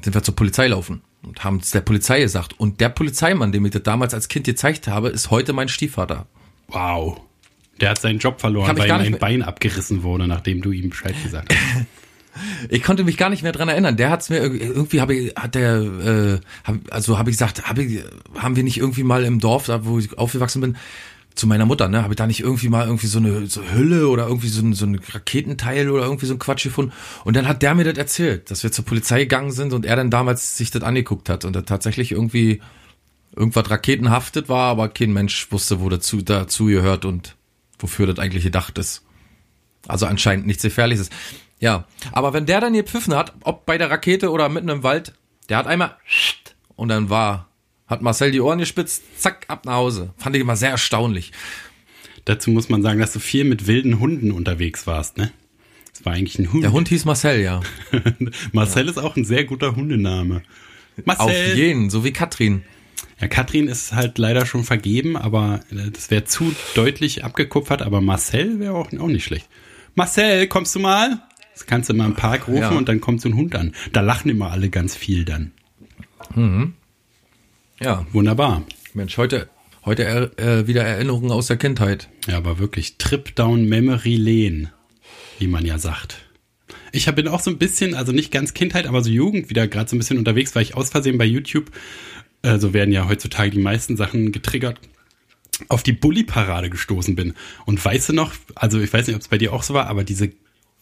[0.00, 2.58] Sind wir zur Polizei laufen und haben es der Polizei gesagt.
[2.58, 6.26] Und der Polizeimann, dem ich das damals als Kind gezeigt habe, ist heute mein Stiefvater.
[6.68, 7.20] Wow.
[7.80, 11.16] Der hat seinen Job verloren, weil ihm ein Bein abgerissen wurde, nachdem du ihm Bescheid
[11.20, 11.86] gesagt hast.
[12.68, 13.96] Ich konnte mich gar nicht mehr dran erinnern.
[13.96, 17.68] Der hat's mir irgendwie, irgendwie habe ich, hat der, äh, hab, also habe ich gesagt,
[17.68, 18.02] hab ich,
[18.36, 20.76] haben wir nicht irgendwie mal im Dorf, da wo ich aufgewachsen bin,
[21.34, 24.08] zu meiner Mutter, ne, habe ich da nicht irgendwie mal irgendwie so eine so Hülle
[24.08, 26.92] oder irgendwie so ein, so ein Raketenteil oder irgendwie so ein Quatsch gefunden.
[27.24, 29.96] Und dann hat der mir das erzählt, dass wir zur Polizei gegangen sind und er
[29.96, 32.60] dann damals sich das angeguckt hat und da tatsächlich irgendwie
[33.34, 37.36] irgendwas raketenhaftet war, aber kein Mensch wusste, wo dazu, dazu gehört und
[37.78, 39.04] wofür das eigentlich gedacht ist.
[39.86, 41.10] Also anscheinend nichts Gefährliches.
[41.60, 45.12] Ja, aber wenn der dann gepfiffen hat, ob bei der Rakete oder mitten im Wald,
[45.48, 45.96] der hat einmal
[46.74, 47.48] und dann war,
[47.86, 50.14] hat Marcel die Ohren gespitzt, zack, ab nach Hause.
[50.16, 51.32] Fand ich immer sehr erstaunlich.
[52.24, 55.32] Dazu muss man sagen, dass du viel mit wilden Hunden unterwegs warst, ne?
[55.92, 56.62] Das war eigentlich ein Hund.
[56.62, 57.60] Der Hund hieß Marcel, ja.
[58.52, 60.42] Marcel ist auch ein sehr guter Hundename.
[61.04, 61.26] Marcel.
[61.26, 62.62] Auf jeden, so wie Katrin.
[63.20, 68.00] Ja, Katrin ist halt leider schon vergeben, aber äh, das wäre zu deutlich abgekupfert, aber
[68.00, 69.46] Marcel wäre auch, auch nicht schlecht.
[69.94, 71.22] Marcel, kommst du mal?
[71.60, 72.70] Das kannst du mal im Park rufen Ja.
[72.70, 73.74] und dann kommt so ein Hund an.
[73.92, 75.52] Da lachen immer alle ganz viel dann.
[77.80, 78.62] Ja, Wunderbar.
[78.94, 79.50] Mensch, heute,
[79.84, 82.08] heute er, äh, wieder Erinnerungen aus der Kindheit.
[82.26, 84.72] Ja, aber wirklich Trip down Memory Lane,
[85.38, 86.22] wie man ja sagt.
[86.92, 89.90] Ich bin auch so ein bisschen, also nicht ganz Kindheit, aber so Jugend wieder gerade
[89.90, 91.70] so ein bisschen unterwegs, weil ich aus Versehen bei YouTube,
[92.40, 94.80] äh, so werden ja heutzutage die meisten Sachen getriggert,
[95.68, 97.34] auf die Bully-Parade gestoßen bin.
[97.66, 99.88] Und weißt du noch, also ich weiß nicht, ob es bei dir auch so war,
[99.88, 100.32] aber diese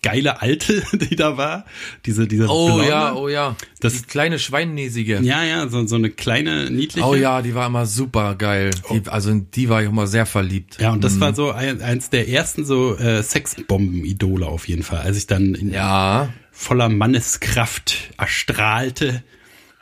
[0.02, 1.64] geile Alte, die da war,
[2.06, 3.56] diese, diese Oh blonde, ja, oh ja.
[3.80, 5.18] Das- die kleine Schweinnäsige.
[5.22, 7.06] ja, ja, so, so eine kleine, niedliche.
[7.06, 8.70] Oh ja, die war immer super geil.
[8.92, 10.78] Die, also in die war ich immer sehr verliebt.
[10.80, 15.00] Ja, und das war so ein, eins der ersten so äh, Sexbomben-Idole auf jeden Fall.
[15.00, 19.22] Als ich dann in Ja, voller Manneskraft erstrahlte,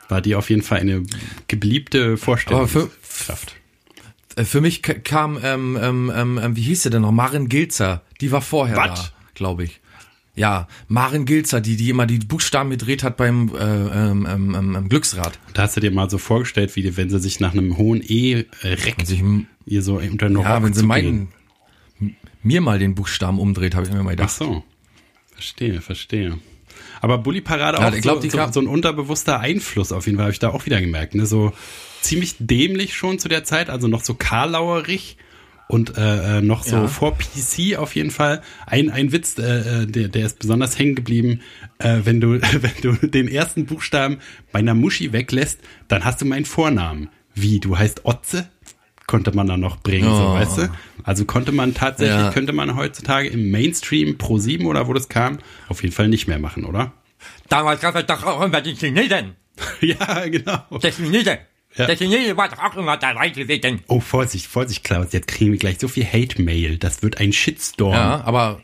[0.09, 1.03] war die auf jeden Fall eine
[1.47, 3.55] gebliebte Vorstellungskraft.
[4.35, 7.11] Äh, Für mich kam, ähm, ähm, ähm, ähm, wie hieß sie denn noch?
[7.11, 8.01] Marin Gilzer.
[8.21, 9.11] Die war vorher Was?
[9.11, 9.79] da, glaube ich.
[10.37, 14.89] Ja, Maren Gilzer, die, die immer die Buchstaben gedreht hat beim äh, ähm, ähm, ähm,
[14.89, 15.39] Glücksrad.
[15.53, 18.01] Da hast du dir mal so vorgestellt, wie die, wenn sie sich nach einem hohen
[18.07, 19.23] E äh, reckt, sich,
[19.65, 21.29] ihr so unter den ja, Rock wenn sie meinen,
[22.43, 24.29] mir mal den Buchstaben umdreht, habe ich mir mal Ach gedacht.
[24.29, 24.63] so.
[25.33, 26.37] Verstehe, verstehe.
[27.01, 30.17] Aber Bully Parade Ja, auch ich glaub, so, so, so ein unterbewusster Einfluss auf jeden
[30.17, 31.15] Fall, habe ich da auch wieder gemerkt.
[31.15, 31.25] Ne?
[31.25, 31.51] So
[32.01, 35.17] ziemlich dämlich schon zu der Zeit, also noch so karlauerig
[35.67, 36.87] und äh, äh, noch so Ja.
[36.87, 38.41] vor PC auf jeden Fall.
[38.65, 41.41] Ein, ein Witz, äh, äh, der, der ist besonders hängen geblieben.
[41.79, 44.19] Äh, wenn, du, wenn du den ersten Buchstaben
[44.51, 47.09] bei einer Muschi weglässt, dann hast du meinen Vornamen.
[47.35, 48.49] Wie, du heißt Otze?
[49.05, 50.33] Konnte man dann noch bringen, so Oh.
[50.33, 50.69] weißt du?
[51.03, 52.31] Also konnte man tatsächlich, Ja.
[52.31, 56.27] könnte man heutzutage im Mainstream Pro 7 oder wo das kam, auf jeden Fall nicht
[56.27, 56.91] mehr machen, oder?
[57.47, 59.35] Damals gab es doch auch immer die Chinesen.
[59.79, 60.59] ja, genau.
[60.83, 61.37] Der Chinese.
[61.77, 61.85] Ja.
[61.85, 63.81] Der Chinese doch auch immer dabei gewesen.
[63.87, 66.77] Oh, Vorsicht, Vorsicht, Klaus, jetzt kriegen wir gleich so viel Hate-Mail.
[66.77, 67.93] Das wird ein Shitstorm.
[67.93, 68.59] Ja, aber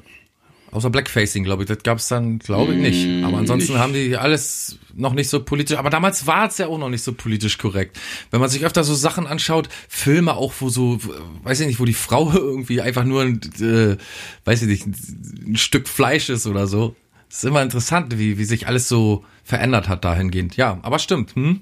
[0.73, 3.23] außer Blackfacing, glaube ich, das gab's dann, glaube ich, nicht.
[3.23, 3.81] Aber ansonsten nicht.
[3.81, 7.03] haben die alles noch nicht so politisch, aber damals war es ja auch noch nicht
[7.03, 7.99] so politisch korrekt.
[8.31, 10.99] Wenn man sich öfter so Sachen anschaut, Filme auch, wo so,
[11.43, 13.97] weiß ich nicht, wo die Frau irgendwie einfach nur ein, äh,
[14.45, 16.95] weiß ich nicht, ein Stück Fleisch ist oder so.
[17.29, 20.55] Das ist immer interessant, wie, wie sich alles so verändert hat dahingehend.
[20.57, 21.35] Ja, aber stimmt.
[21.35, 21.61] Hm?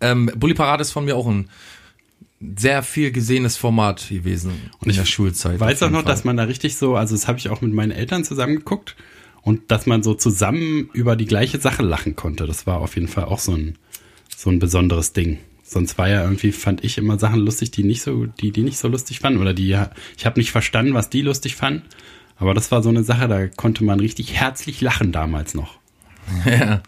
[0.00, 1.48] Ähm, Bully Parade ist von mir auch ein
[2.56, 5.56] sehr viel gesehenes Format gewesen in der Schulzeit.
[5.56, 6.12] Ich weiß auch noch, Fall.
[6.12, 8.96] dass man da richtig so, also das habe ich auch mit meinen Eltern zusammen geguckt
[9.42, 12.46] und dass man so zusammen über die gleiche Sache lachen konnte.
[12.46, 13.76] Das war auf jeden Fall auch so ein,
[14.34, 15.38] so ein besonderes Ding.
[15.62, 18.78] Sonst war ja irgendwie, fand ich immer Sachen lustig, die nicht so, die, die nicht
[18.78, 19.40] so lustig fanden.
[19.40, 19.78] Oder die,
[20.16, 21.82] ich habe nicht verstanden, was die lustig fanden.
[22.36, 25.78] Aber das war so eine Sache, da konnte man richtig herzlich lachen damals noch.
[26.46, 26.82] Ja.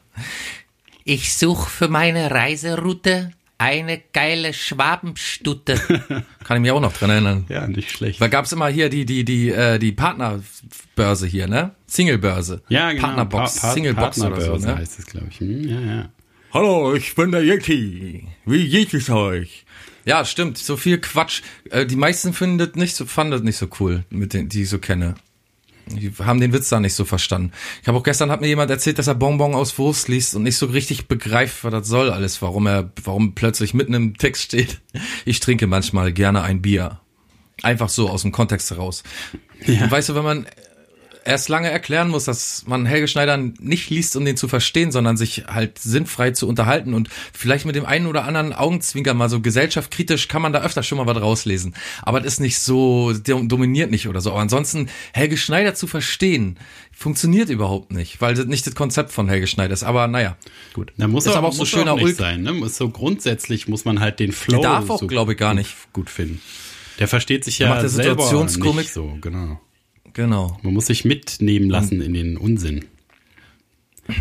[1.05, 5.75] Ich suche für meine Reiseroute eine geile Schwabenstutte.
[6.45, 7.47] Kann ich mich auch noch dran erinnern.
[7.49, 8.21] Ja, nicht schlecht.
[8.21, 11.73] Da gab's immer hier die, die, die, äh, die Partnerbörse hier, ne?
[11.87, 12.63] Singlebörse.
[12.69, 13.03] Ja, genau.
[13.03, 14.77] Partnerbox, Pa- Pa- Singlebox oder so, Partnerbörse ne?
[14.79, 15.41] heißt es, glaube ich.
[15.41, 16.09] Hm, ja, ja.
[16.53, 18.27] Hallo, ich bin der Yeti.
[18.45, 19.65] Wie geht es euch?
[20.05, 20.59] Ja, stimmt.
[20.59, 21.43] So viel Quatsch.
[21.71, 24.63] Äh, die meisten finden das nicht so, fanden das nicht so cool, mit den, die
[24.63, 25.15] ich so kenne.
[25.87, 27.53] Die haben den Witz da nicht so verstanden.
[27.83, 30.43] Ich habe auch gestern hat mir jemand erzählt, dass er Bonbon aus Wurst liest und
[30.45, 34.43] nicht so richtig begreift, was das soll alles, warum er, warum plötzlich mitten im Text
[34.43, 34.81] steht.
[35.25, 37.01] Ich trinke manchmal gerne ein Bier.
[37.63, 39.03] Einfach so aus dem Kontext heraus.
[39.67, 40.47] Und weißt du, wenn man
[41.25, 45.17] erst lange erklären muss, dass man Helge Schneider nicht liest, um den zu verstehen, sondern
[45.17, 49.41] sich halt sinnfrei zu unterhalten und vielleicht mit dem einen oder anderen Augenzwinker mal so
[49.41, 51.75] gesellschaftskritisch kann man da öfter schon mal was rauslesen.
[52.03, 54.31] Aber das ist nicht so, dom- dominiert nicht oder so.
[54.33, 56.59] Aber ansonsten Helge Schneider zu verstehen,
[56.93, 59.83] funktioniert überhaupt nicht, weil das nicht das Konzept von Helge Schneider ist.
[59.83, 60.37] Aber naja,
[60.73, 60.93] gut.
[60.97, 62.69] Da muss ist auch, aber auch so schöner auch sein, ne?
[62.69, 65.75] So grundsätzlich muss man halt den Flow darf auch, so glaube ich, gar nicht.
[65.93, 66.41] gut finden.
[66.99, 68.77] Der versteht sich Der ja macht selber Situationskomik.
[68.85, 69.61] nicht so, genau.
[70.15, 70.59] Genau.
[70.63, 72.85] Man muss sich mitnehmen lassen in den Unsinn.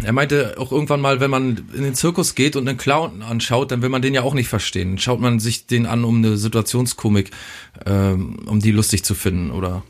[0.03, 3.71] Er meinte auch irgendwann mal, wenn man in den Zirkus geht und einen Clown anschaut,
[3.71, 4.99] dann will man den ja auch nicht verstehen.
[4.99, 7.31] Schaut man sich den an, um eine Situationskomik,
[7.87, 9.83] ähm, um die lustig zu finden oder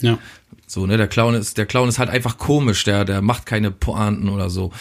[0.00, 0.18] Ja.
[0.66, 0.84] so.
[0.86, 2.82] Ne, der Clown ist, der Clown ist halt einfach komisch.
[2.84, 4.72] Der, der macht keine Pointen oder so.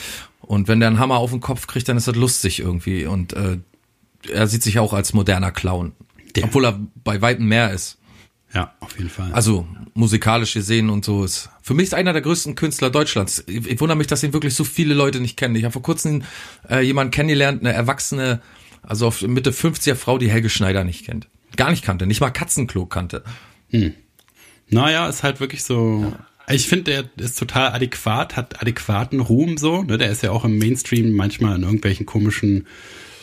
[0.42, 3.06] Und wenn der einen Hammer auf den Kopf kriegt, dann ist das lustig irgendwie.
[3.06, 3.58] Und äh,
[4.32, 5.92] er sieht sich auch als moderner Clown,
[6.36, 7.98] Der- obwohl er bei weitem mehr ist.
[8.56, 9.34] Ja, auf jeden Fall.
[9.34, 11.50] Also musikalisch gesehen und so ist.
[11.62, 13.44] Für mich ist einer der größten Künstler Deutschlands.
[13.48, 15.56] Ich, ich wundere mich, dass ihn wirklich so viele Leute nicht kennen.
[15.56, 16.24] Ich habe vor kurzem
[16.70, 18.42] äh, jemanden kennengelernt, eine erwachsene,
[18.82, 21.28] also auf Mitte 50er Frau, die Helge Schneider nicht kennt.
[21.58, 23.24] Gar nicht kannte, nicht mal Katzenklo kannte.
[24.70, 26.14] Naja, ist halt wirklich so.
[26.48, 26.84] Ich finde,
[27.18, 29.84] der ist total adäquat, hat adäquaten Ruhm so.
[29.84, 29.98] Ne?
[29.98, 32.68] Der ist ja auch im Mainstream manchmal in irgendwelchen komischen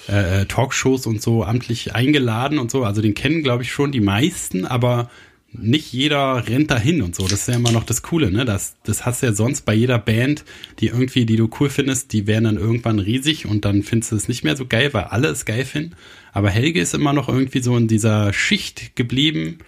[0.08, 2.84] äh, Talkshows und so amtlich eingeladen und so.
[2.84, 5.10] Also den kennen, glaube ich, schon die meisten, aber
[5.52, 7.24] nicht jeder rennt dahin und so.
[7.24, 8.44] Das ist ja immer noch das Coole, ne?
[8.44, 10.44] Das, das hast du ja sonst bei jeder Band,
[10.78, 14.16] die irgendwie, die du cool findest, die werden dann irgendwann riesig und dann findest du
[14.16, 15.94] es nicht mehr so geil, weil alle es geil finden.
[16.32, 19.58] Aber Helge ist immer noch irgendwie so in dieser Schicht geblieben,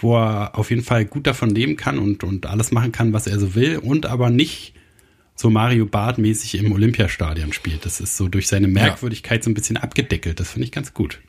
[0.00, 3.26] wo er auf jeden Fall gut davon leben kann und, und alles machen kann, was
[3.26, 4.74] er so will und aber nicht
[5.34, 7.84] so Mario Barth mäßig im Olympiastadion spielt.
[7.84, 10.40] Das ist so durch seine Merkwürdigkeit so ein bisschen abgedeckelt.
[10.40, 11.20] Das finde ich ganz gut.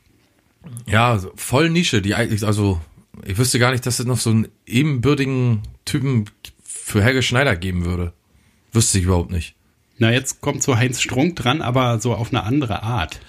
[0.86, 2.80] Ja, voll Nische, die also
[3.24, 6.24] ich wüsste gar nicht, dass es noch so einen ebenbürtigen Typen
[6.64, 8.12] für Helge Schneider geben würde.
[8.72, 9.54] Wüsste ich überhaupt nicht.
[9.98, 13.20] Na, jetzt kommt so Heinz Strunk dran, aber so auf eine andere Art.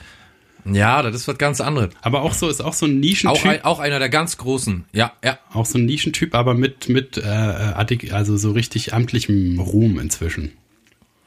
[0.65, 1.91] Ja, das ist was ganz anderes.
[2.01, 4.85] Aber auch so ist auch so ein Auch, Nischentyp, ein, auch einer der ganz großen.
[4.93, 5.37] Ja, ja.
[5.53, 10.53] auch so ein Nischentyp, aber mit mit äh, also so richtig amtlichem Ruhm inzwischen.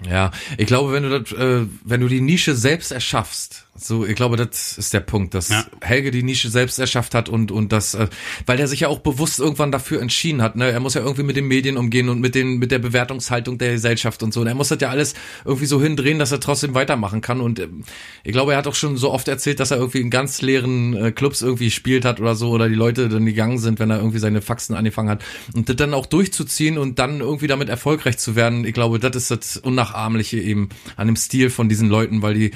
[0.07, 4.15] Ja, ich glaube, wenn du das, äh, wenn du die Nische selbst erschaffst, so, ich
[4.15, 5.65] glaube, das ist der Punkt, dass Ja.
[5.81, 8.09] Helge die Nische selbst erschafft hat und und das, äh,
[8.47, 10.57] weil er sich ja auch bewusst irgendwann dafür entschieden hat.
[10.57, 13.59] Ne, er muss ja irgendwie mit den Medien umgehen und mit den mit der Bewertungshaltung
[13.59, 14.41] der Gesellschaft und so.
[14.41, 15.15] Und er muss das ja alles
[15.45, 17.41] irgendwie so hindrehen, dass er trotzdem weitermachen kann.
[17.41, 17.85] Und ähm,
[18.25, 20.95] ich glaube, er hat auch schon so oft erzählt, dass er irgendwie in ganz leeren
[20.97, 23.99] äh, Clubs irgendwie gespielt hat oder so oder die Leute dann gegangen sind, wenn er
[23.99, 28.19] irgendwie seine Faxen angefangen hat und das dann auch durchzuziehen und dann irgendwie damit erfolgreich
[28.19, 28.65] zu werden.
[28.65, 32.51] Ich glaube, das ist das Unnachahmliche eben an dem Stil von diesen Leuten, weil die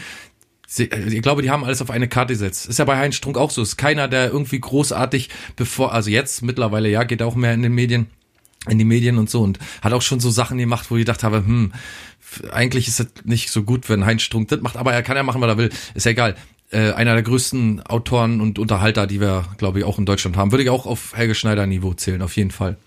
[0.72, 2.66] Sie, äh, ich glaube, die haben alles auf eine Karte gesetzt.
[2.66, 3.60] Ist ja bei Heinz Strunk auch so.
[3.60, 7.74] Ist keiner, der irgendwie großartig bevor, also jetzt mittlerweile, ja, geht auch mehr in den
[7.74, 8.06] Medien,
[8.66, 11.24] in die Medien und so und hat auch schon so Sachen gemacht, wo ich gedacht
[11.24, 11.72] habe, hm,
[12.50, 15.22] eigentlich ist das nicht so gut, wenn Heinz Strunk das macht, aber er kann ja
[15.22, 15.70] machen, was er will.
[15.94, 16.36] Ist ja egal.
[16.70, 20.52] Äh, einer der größten Autoren und Unterhalter, die wir, glaube ich, auch in Deutschland haben.
[20.52, 22.78] Würde ich auch auf Helge Schneider Niveau zählen, auf jeden Fall.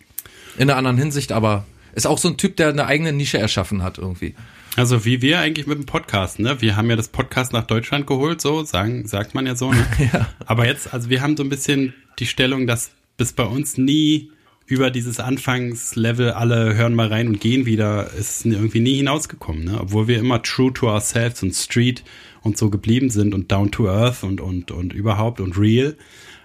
[0.58, 3.84] In einer anderen Hinsicht, aber ist auch so ein Typ, der eine eigene Nische erschaffen
[3.84, 4.34] hat irgendwie.
[4.78, 6.62] Also wie wir eigentlich mit dem Podcast, ne?
[6.62, 9.86] Wir haben ja das Podcast nach Deutschland geholt, so sagen, sagt man ja so, ne?
[10.14, 10.28] Ja.
[10.46, 14.32] Aber jetzt, also wir haben so ein bisschen die Stellung, dass bis bei uns nie
[14.66, 19.80] über dieses Anfangslevel alle hören mal rein und gehen wieder, ist irgendwie nie hinausgekommen, ne?
[19.80, 22.04] Obwohl wir immer true to ourselves und street
[22.42, 25.96] und so geblieben sind und down to earth und, und, und überhaupt und real.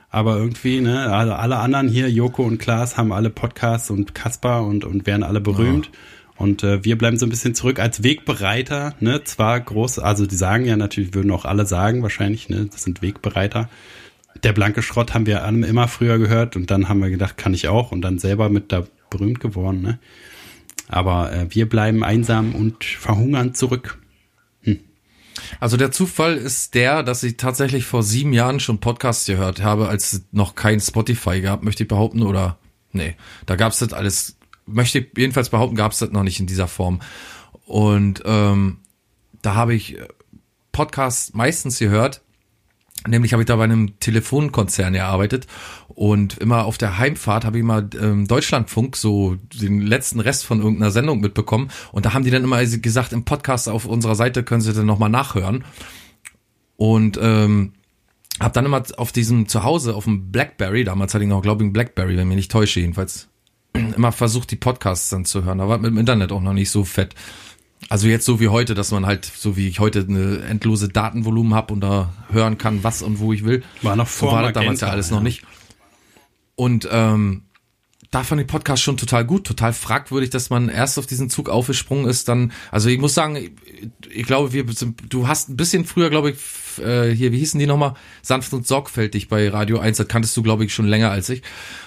[0.08, 4.64] Aber irgendwie, ne, also alle anderen hier, Joko und Klaas, haben alle Podcasts und Kaspar
[4.66, 5.90] und, und werden alle berühmt.
[6.40, 10.36] Und äh, wir bleiben so ein bisschen zurück als Wegbereiter, ne, zwar groß, also die
[10.36, 13.68] sagen ja natürlich, würden auch alle sagen wahrscheinlich, ne, das sind Wegbereiter.
[14.42, 17.68] Der blanke Schrott haben wir immer früher gehört und dann haben wir gedacht, kann ich
[17.68, 19.98] auch und dann selber mit da berühmt geworden, ne.
[20.88, 23.98] Aber äh, wir bleiben einsam und verhungern zurück.
[25.60, 29.88] Also der Zufall ist der, dass ich tatsächlich vor sieben Jahren schon Podcasts gehört habe,
[29.88, 32.58] als es noch kein Spotify gab, möchte ich behaupten, oder
[32.92, 34.36] nee, da gab's das alles,
[34.72, 37.00] möchte jedenfalls behaupten, gab's das noch nicht in dieser Form.
[37.66, 38.78] Und ähm,
[39.42, 40.08] da habe ich äh,
[40.72, 42.22] Podcasts meistens gehört,
[43.08, 45.46] Nämlich habe ich da bei einem Telefonkonzern gearbeitet.
[45.88, 50.60] Und immer auf der Heimfahrt habe ich mal ähm, Deutschlandfunk so den letzten Rest von
[50.60, 51.70] irgendeiner Sendung mitbekommen.
[51.92, 54.84] Und da haben die dann immer gesagt im Podcast auf unserer Seite können Sie dann
[54.84, 55.64] noch mal nachhören.
[56.76, 57.72] Und ähm,
[58.38, 61.66] habe dann immer auf diesem Zuhause auf dem BlackBerry damals hatte ich noch glaube ich
[61.66, 63.28] einen BlackBerry wenn mich nicht täusche jedenfalls
[63.96, 66.70] immer versucht die Podcasts dann zu hören da war mit dem Internet auch noch nicht
[66.70, 67.14] so fett
[67.88, 71.54] also jetzt so wie heute, dass man halt, so wie ich heute eine endlose Datenvolumen
[71.54, 73.62] habe und da hören kann, was und wo ich will.
[73.82, 75.44] War noch so vor war das damals ja alles noch nicht.
[76.56, 77.44] Und ähm,
[78.10, 81.48] da fand ich Podcast schon total gut, total fragwürdig, dass man erst auf diesen Zug
[81.48, 83.52] aufgesprungen ist, dann, also ich muss sagen, ich,
[84.10, 86.38] ich glaube, wir sind, du hast ein bisschen früher, glaube ich,
[86.84, 87.94] äh, hier, wie hießen die nochmal?
[88.22, 91.42] Sanft und sorgfältig bei Radio 1, das kanntest du, glaube ich, schon länger als ich.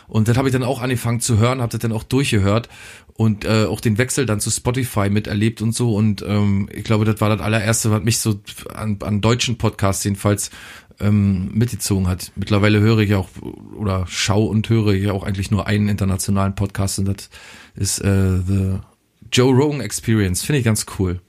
[0.07, 2.69] Und das habe ich dann auch angefangen zu hören, habe das dann auch durchgehört
[3.15, 5.95] und äh, auch den Wechsel dann zu Spotify miterlebt und so.
[5.95, 8.39] Und ähm, ich glaube, das war das allererste, was mich so
[8.73, 10.51] an, an deutschen Podcasts jedenfalls
[10.99, 12.31] ähm, mitgezogen hat.
[12.35, 13.29] Mittlerweile höre ich auch
[13.75, 17.29] oder schau und höre ich auch eigentlich nur einen internationalen Podcast und das
[17.75, 18.79] ist äh, The
[19.31, 20.43] Joe Rogan Experience.
[20.43, 21.19] Finde ich ganz cool.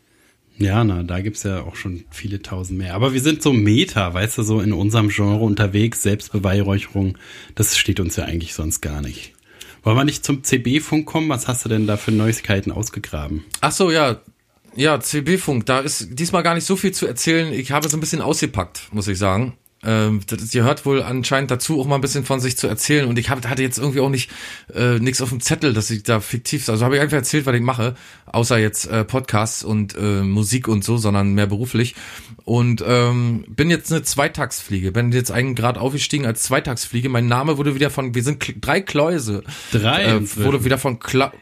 [0.56, 2.94] Ja, na, da gibt's ja auch schon viele tausend mehr.
[2.94, 7.18] Aber wir sind so Meta, weißt du, so in unserem Genre unterwegs, Selbstbeweihräucherung.
[7.56, 9.34] Das steht uns ja eigentlich sonst gar nicht.
[9.82, 11.28] Wollen wir nicht zum CB-Funk kommen?
[11.28, 13.44] Was hast du denn da für Neuigkeiten ausgegraben?
[13.60, 14.20] Ach so, ja.
[14.76, 17.52] Ja, CB-Funk, da ist diesmal gar nicht so viel zu erzählen.
[17.52, 19.54] Ich habe so ein bisschen ausgepackt, muss ich sagen.
[19.86, 23.06] Ähm, das ihr hört wohl anscheinend dazu, auch mal ein bisschen von sich zu erzählen.
[23.06, 24.30] Und ich hab, hatte jetzt irgendwie auch nicht
[24.74, 27.54] äh, nichts auf dem Zettel, dass ich da fiktiv, also habe ich einfach erzählt, was
[27.54, 27.94] ich mache,
[28.26, 31.94] außer jetzt äh, Podcasts und äh, Musik und so, sondern mehr beruflich.
[32.44, 37.08] Und ähm, bin jetzt eine Zweitagsfliege, bin jetzt einen Grad aufgestiegen als Zweitagsfliege.
[37.08, 41.32] Mein Name wurde wieder von, wir sind drei Kläuse, Drei äh, wurde wieder von Kla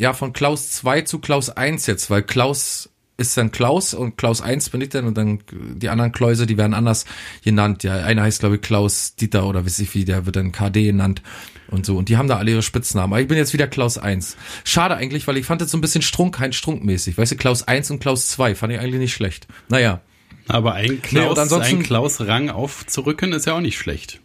[0.00, 4.40] ja, von Klaus 2 zu Klaus 1 jetzt, weil Klaus ist dann Klaus und Klaus
[4.40, 7.04] 1 bin ich dann und dann die anderen Kläuse, die werden anders
[7.44, 7.82] genannt.
[7.82, 10.84] Ja, einer heißt glaube ich Klaus Dieter oder weiß ich wie, der wird dann KD
[10.86, 11.20] genannt
[11.68, 11.98] und so.
[11.98, 13.12] Und die haben da alle ihre Spitznamen.
[13.12, 14.38] Aber ich bin jetzt wieder Klaus 1.
[14.64, 17.18] Schade eigentlich, weil ich fand das so ein bisschen Strunk, kein Strunkmäßig.
[17.18, 19.46] Weißt du, Klaus 1 und Klaus 2 fand ich eigentlich nicht schlecht.
[19.68, 20.00] Naja.
[20.48, 24.18] Aber ein Nee, Klaus, ansonsten- ein Klaus-Rang aufzurücken ist ja auch nicht schlecht.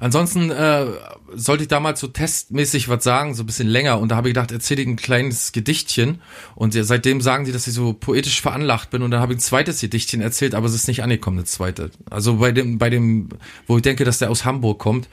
[0.00, 0.86] Ansonsten äh,
[1.34, 3.98] sollte ich damals so testmäßig was sagen, so ein bisschen länger.
[3.98, 6.20] Und da habe ich gedacht, erzähle ich ein kleines Gedichtchen.
[6.54, 9.02] Und seitdem sagen die, dass ich so poetisch veranlagt bin.
[9.02, 11.90] Und dann habe ich ein zweites Gedichtchen erzählt, aber es ist nicht angekommen, das zweite.
[12.10, 13.28] Also bei dem, bei dem,
[13.66, 15.08] wo ich denke, dass der aus Hamburg kommt,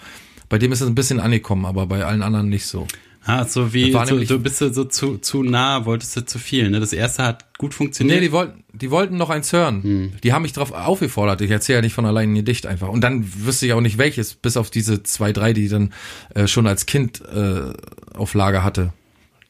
[0.50, 2.88] bei dem ist es ein bisschen angekommen, aber bei allen anderen nicht so.
[3.28, 6.80] Ah, so wie, nämlich- du bist so zu, zu nah, wolltest du zu viel, ne?
[6.80, 8.20] Das erste hat gut funktioniert.
[8.20, 10.12] Nee, die wollten, die wollten noch eins hören.
[10.24, 11.42] Die haben mich drauf aufgefordert.
[11.42, 12.88] Ich erzähle ja nicht von allein ein Gedicht einfach.
[12.90, 15.92] Und dann wüsste ich auch nicht welches, bis auf diese zwei, drei, die ich dann
[16.36, 17.74] äh, schon als Kind äh,
[18.14, 18.94] auf Lager hatte.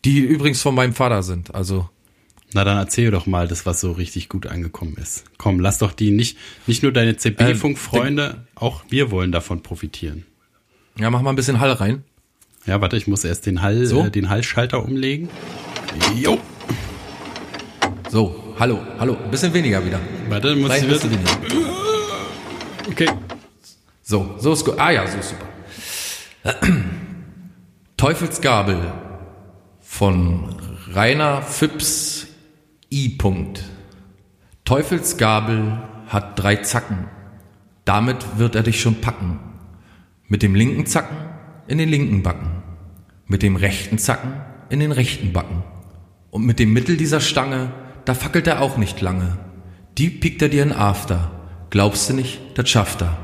[0.06, 1.54] Die übrigens von meinem Vater sind.
[1.54, 1.90] Also
[2.54, 5.26] Na dann erzähl doch mal das, was so richtig gut angekommen ist.
[5.38, 10.26] Komm, lass doch die nicht, nicht nur deine CB-Funk-Freunde, auch wir wollen davon profitieren.
[10.98, 12.04] Ja, mach mal ein bisschen Hall rein.
[12.66, 14.06] Ja, warte, ich muss erst den Hall, So?
[14.06, 15.30] äh, den Hallschalter umlegen.
[16.16, 16.40] Jo.
[18.10, 19.18] So, hallo, hallo.
[19.24, 20.00] Ein bisschen weniger wieder.
[20.30, 21.42] Warte, dann muss Nein, ich ein bisschen wieder.
[21.42, 21.70] weniger.
[22.90, 23.10] Okay.
[24.04, 24.80] So, so ist gut.
[24.80, 25.46] Ah ja, so ist super.
[27.98, 28.92] Teufelsgabel
[29.82, 30.56] von
[30.94, 32.28] Rainer Phipps
[32.92, 33.10] I.
[33.10, 33.64] Punkt.
[34.64, 37.08] Teufelsgabel hat drei Zacken.
[37.84, 39.40] Damit wird er dich schon packen.
[40.28, 41.18] Mit dem linken Zacken
[41.68, 42.64] in den linken Backen.
[43.28, 45.64] Mit dem rechten Zacken in den rechten Backen.
[46.32, 47.72] Und mit dem Mittel dieser Stange,
[48.06, 49.38] da fackelt er auch nicht lange.
[49.98, 51.32] Die piekt er dir in After.
[51.70, 53.18] Glaubst du nicht, das schafft er.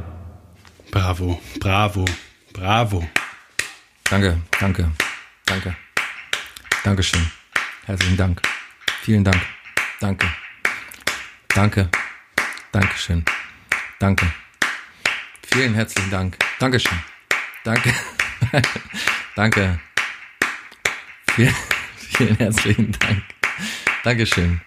[0.92, 2.06] Bravo, bravo,
[2.54, 3.08] bravo.
[4.10, 4.92] Danke, danke,
[5.46, 5.76] danke.
[6.84, 7.32] Dankeschön.
[7.86, 8.42] Herzlichen Dank.
[9.02, 9.42] Vielen Dank.
[10.00, 10.28] Danke.
[11.50, 11.90] Danke.
[12.72, 13.24] Dankeschön.
[14.00, 14.41] Danke.
[15.54, 16.38] Vielen herzlichen Dank.
[16.60, 16.98] Dankeschön.
[17.64, 17.94] Danke.
[19.36, 19.80] Danke.
[21.32, 21.56] Vielen,
[21.98, 23.24] vielen herzlichen Dank.
[24.04, 24.62] Dankeschön.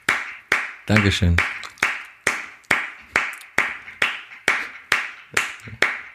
[0.87, 1.37] Dankeschön.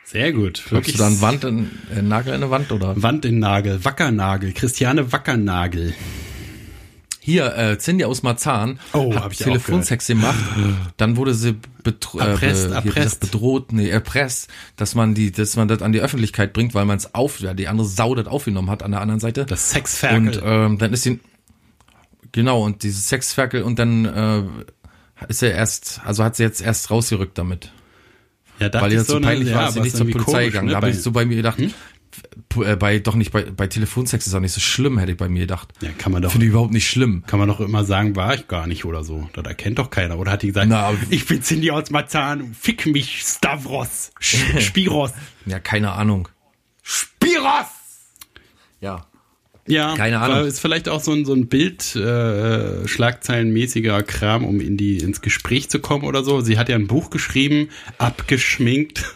[0.03, 0.71] Sehr gut.
[0.71, 3.01] Wirklich du da einen Wand, in, äh, Nagel in eine Wand oder?
[3.01, 5.93] Wand in Nagel, Wackernagel, Christiane Wackernagel.
[7.29, 10.39] Hier, äh, Cindy aus Marzahn Oh, hat Telefonsex gemacht.
[10.97, 13.19] Dann wurde sie betro Erpresst, äh, erpresst.
[13.19, 16.97] bedroht, nee, erpresst, dass man die, dass man das an die Öffentlichkeit bringt, weil man
[16.97, 19.45] es auf, ja, die andere Sau das aufgenommen hat an der anderen Seite.
[19.45, 20.17] Das Sexferkel.
[20.17, 21.19] und ähm, dann ist sie,
[22.31, 24.43] genau, und dieses Sexferkel und dann äh,
[25.27, 27.71] ist er erst, also hat sie jetzt erst rausgerückt damit.
[28.59, 30.09] ja, Weil ihr ich das so peinlich ja, war, ist sie aber nicht ist zur
[30.09, 30.65] Polizei komisch, gegangen.
[30.67, 31.69] ne, Da habe ich so bei mir gedacht, äh,
[32.79, 35.41] bei, doch nicht, bei, bei Telefonsex ist auch nicht so schlimm, hätte ich bei mir
[35.41, 35.69] gedacht.
[35.81, 37.23] Ja, kann man doch, Finde ich überhaupt nicht schlimm.
[37.27, 39.29] kann man doch immer sagen, war ich gar nicht oder so.
[39.33, 40.17] Das erkennt doch keiner.
[40.17, 45.11] Oder hat die gesagt, Na, ich bin Cindy aus Marzahn, fick mich, Stavros, Spiros.
[45.45, 46.27] Ja, keine Ahnung.
[46.81, 47.67] Spiros!
[48.81, 49.05] Ja.
[49.67, 50.47] Ja, Keine Ahnung.
[50.47, 55.21] Ist vielleicht auch so ein, so ein Bild, äh, schlagzeilenmäßiger Kram, um in die, ins
[55.21, 56.41] Gespräch zu kommen oder so.
[56.41, 57.69] Sie hat ja ein Buch geschrieben,
[57.99, 59.03] abgeschminkt.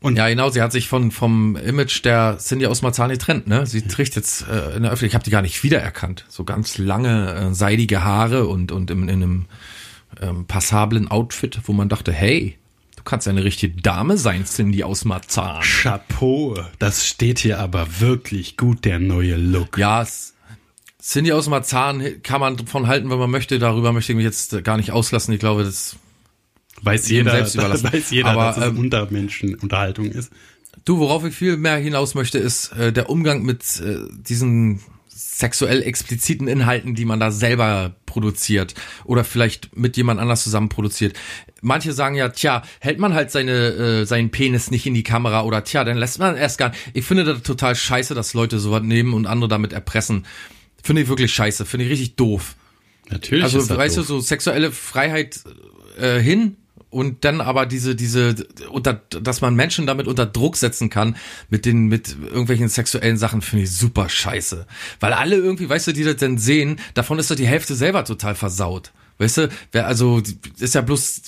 [0.00, 3.66] Und Ja, genau, sie hat sich von, vom Image der Cindy aus Marzahn getrennt, ne?
[3.66, 6.24] Sie trägt jetzt äh, in der Öffentlichkeit, ich habe die gar nicht wiedererkannt.
[6.28, 9.46] So ganz lange, äh, seidige Haare und, und in, in einem
[10.20, 12.56] ähm, passablen Outfit, wo man dachte, hey,
[12.96, 15.62] du kannst eine richtige Dame sein, Cindy aus Marzahn.
[15.62, 19.78] Chapeau, das steht hier aber wirklich gut, der neue Look.
[19.78, 20.06] Ja,
[21.00, 23.58] Cindy aus Marzahn kann man von halten, wenn man möchte.
[23.58, 25.32] Darüber möchte ich mich jetzt gar nicht auslassen.
[25.32, 25.96] Ich glaube, das
[26.82, 27.92] weiß jeder, selbst überlassen.
[27.92, 30.32] weiß jeder, Aber, dass es ähm, Untermenschenunterhaltung ist.
[30.84, 35.82] Du, worauf ich viel mehr hinaus möchte, ist äh, der Umgang mit äh, diesen sexuell
[35.82, 41.16] expliziten Inhalten, die man da selber produziert oder vielleicht mit jemand anders zusammen produziert.
[41.60, 45.42] Manche sagen ja, tja, hält man halt seine äh, seinen Penis nicht in die Kamera
[45.42, 46.72] oder tja, dann lässt man erst gar.
[46.94, 50.24] Ich finde das total scheiße, dass Leute sowas nehmen und andere damit erpressen.
[50.82, 52.54] Finde ich wirklich scheiße, finde ich richtig doof.
[53.10, 54.06] Natürlich Also ist das weißt doof.
[54.06, 55.40] du, so sexuelle Freiheit
[55.98, 56.56] äh, hin
[56.90, 61.16] und dann aber diese diese unter dass man Menschen damit unter Druck setzen kann
[61.50, 64.66] mit den mit irgendwelchen sexuellen Sachen finde ich super scheiße,
[65.00, 68.04] weil alle irgendwie, weißt du, die das dann sehen, davon ist doch die Hälfte selber
[68.04, 68.92] total versaut.
[69.18, 70.22] Weißt du, wer also
[70.58, 71.22] ist ja bloß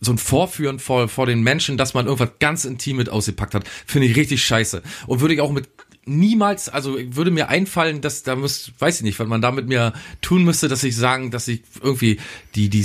[0.00, 3.68] so ein Vorführen vor, vor den Menschen, dass man irgendwas ganz intim mit ausgepackt hat,
[3.86, 4.82] finde ich richtig scheiße.
[5.06, 5.68] Und würde ich auch mit
[6.04, 9.68] niemals, also würde mir einfallen, dass da muss, weiß ich nicht, was man da mit
[9.68, 12.18] mir tun müsste, dass ich sagen, dass ich irgendwie
[12.56, 12.82] die, die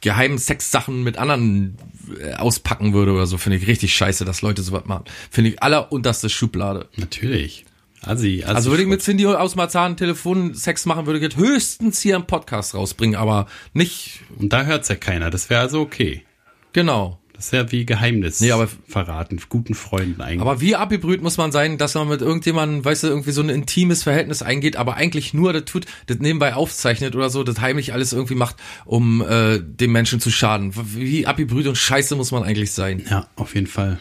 [0.00, 1.76] geheimen Sexsachen mit anderen
[2.20, 5.04] äh, auspacken würde oder so, finde ich richtig scheiße, dass Leute sowas machen.
[5.30, 6.88] Finde ich allerunterste Schublade.
[6.96, 7.64] Natürlich.
[8.02, 12.00] Assi, Assi Also würde ich mit Cindy aus Marzahn Telefonsex machen, würde ich jetzt höchstens
[12.00, 15.30] hier im Podcast rausbringen, aber nicht, Und da hört's ja keiner.
[15.30, 16.24] Das wäre also okay.
[16.72, 17.18] genau.
[17.36, 20.40] Das wäre wie Geheimnis Nee, aber- verraten, guten Freunden eigentlich.
[20.40, 23.50] Aber wie abgebrüht muss man sein, dass man mit irgendjemandem, weißt du, irgendwie so ein
[23.50, 27.92] intimes Verhältnis eingeht, aber eigentlich nur das tut, das nebenbei aufzeichnet oder so, das heimlich
[27.92, 28.56] alles irgendwie macht,
[28.86, 30.72] um äh, dem Menschen zu schaden.
[30.74, 33.04] Wie abgebrüht und scheiße muss man eigentlich sein.
[33.10, 33.98] Ja, auf jeden Fall.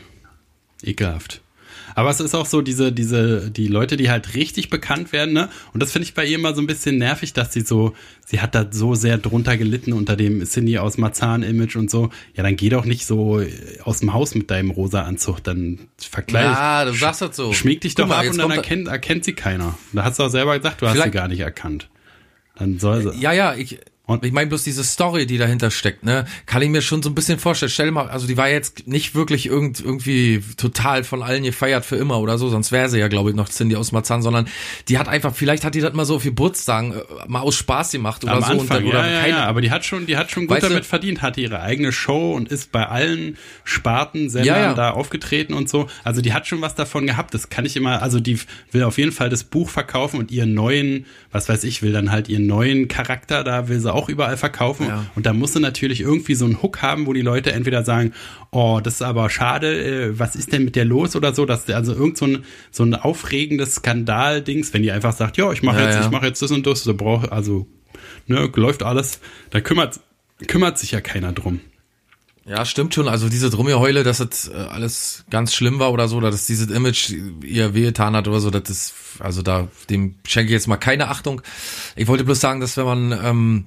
[0.82, 1.42] Ekelhaft.
[1.96, 5.50] Aber es ist auch so, diese, diese, die Leute, die halt richtig bekannt werden, ne?
[5.74, 8.41] Und das finde ich bei ihr immer so ein bisschen nervig, dass sie so, sie
[8.41, 12.10] hat da so sehr drunter gelitten unter dem Cindy aus Marzahn-Image und so.
[12.36, 13.50] Ja, dann geh doch nicht so äh,
[13.84, 16.43] aus dem Haus mit deinem rosa Anzug, dann vergleich.
[16.43, 17.54] Ja, du sagst das so.
[17.54, 19.78] Schmieg dich doch mal, ab und dann erkennt, erkennt sie keiner.
[19.93, 21.89] Da hast du auch selber gesagt, du hast sie gar nicht erkannt.
[22.58, 23.20] Dann soll sie.
[23.20, 26.70] Ja, ja, ich, Und ich meine bloß diese Story, die dahinter steckt, ne, kann ich
[26.70, 27.72] mir schon so ein bisschen vorstellen.
[27.72, 31.95] Stell mal, also die war jetzt nicht wirklich irgend, irgendwie total von allen gefeiert für
[31.95, 34.47] immer oder so, sonst wäre sie ja, glaube ich, noch Cindy aus Marzahn, sondern
[34.89, 37.91] die hat einfach, vielleicht hat die das mal so auf Geburtstagen äh, mal aus Spaß
[37.91, 38.47] gemacht oder Am so.
[38.51, 40.66] Anfang, dann, oder ja, keine, ja, aber die hat schon, die hat schon gut Weißt
[40.66, 44.74] du- damit verdient, hatte ihre eigene Show und ist bei allen Spartensendern Ja, ja.
[44.74, 45.88] da aufgetreten und so.
[46.03, 47.34] Also die hat schon was davon gehabt.
[47.34, 48.39] Das kann ich immer, also die
[48.72, 52.12] will auf jeden Fall das Buch verkaufen und ihren neuen, was weiß ich, will dann
[52.12, 54.88] halt ihren neuen Charakter, da will sie auch überall verkaufen.
[54.88, 55.06] Ja.
[55.16, 58.14] Und da muss sie natürlich irgendwie so einen Hook haben, wo die Leute entweder sagen,
[58.52, 61.70] oh, das ist aber schade, äh, was ist denn mit der los oder so, dass
[61.70, 65.80] also irgend so ein, so ein aufregendes Skandal-Dings, wenn die einfach sagt, ja, ich mache
[65.80, 66.06] Ja, jetzt, ja.
[66.06, 67.68] ich mache jetzt das und das, da braucht, also
[68.28, 69.20] ne, läuft alles,
[69.50, 70.00] da kümmert,
[70.48, 71.62] kümmert sich ja keiner drum.
[72.48, 73.08] Ja, stimmt schon.
[73.08, 76.70] Also diese Drumgeheule, dass das äh, alles ganz schlimm war oder so, oder dass dieses
[76.70, 77.12] Image
[77.43, 81.08] ihr wehgetan hat oder so, das ist, also da, dem schenke ich jetzt mal keine
[81.08, 81.41] Achtung.
[81.96, 83.66] Ich wollte bloß sagen, dass wenn man ähm,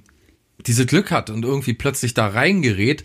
[0.67, 3.05] diese Glück hat und irgendwie plötzlich da reingerät,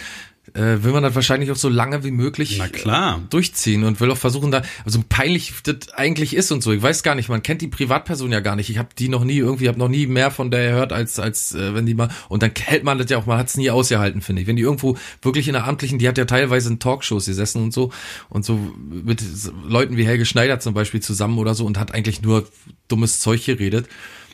[0.54, 3.22] äh, will man das wahrscheinlich auch so lange wie möglich Na klar.
[3.30, 6.72] durchziehen und will auch versuchen da, also peinlich das eigentlich ist und so.
[6.72, 8.70] Ich weiß gar nicht, man kennt die Privatperson ja gar nicht.
[8.70, 11.56] Ich habe die noch nie irgendwie, habe noch nie mehr von der gehört, als als
[11.56, 13.72] äh, wenn die mal und dann hält man das ja auch, man hat es nie
[13.72, 14.48] ausgehalten, finde ich.
[14.48, 17.74] Wenn die irgendwo wirklich in der amtlichen, die hat ja teilweise in Talkshows gesessen und
[17.74, 17.92] so
[18.30, 19.24] und so mit
[19.68, 22.46] Leuten wie Helge Schneider zum Beispiel zusammen oder so und hat eigentlich nur
[22.90, 23.88] dummes Zeug geredet.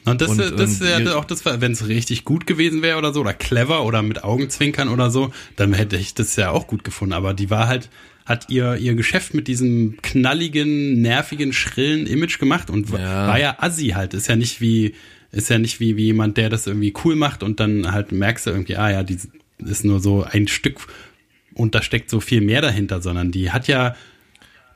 [0.05, 2.97] Und das, Und, das ähm, wäre ihr- auch das, wenn es richtig gut gewesen wäre
[2.97, 6.67] oder so, oder clever oder mit Augenzwinkern oder so, dann hätte ich das ja auch
[6.67, 7.13] gut gefunden.
[7.13, 7.89] Aber die war halt,
[8.25, 13.27] hat ihr, ihr Geschäft mit diesem knalligen, nervigen, schrillen Image gemacht und Ja.
[13.27, 14.13] war ja assi halt.
[14.13, 14.93] Ist ja nicht wie,
[15.31, 18.45] ist ja nicht wie, wie jemand, der das irgendwie cool macht und dann halt merkst
[18.47, 19.17] du irgendwie, ah ja, die
[19.59, 20.77] ist nur so ein Stück
[21.53, 23.95] und da steckt so viel mehr dahinter, sondern die hat ja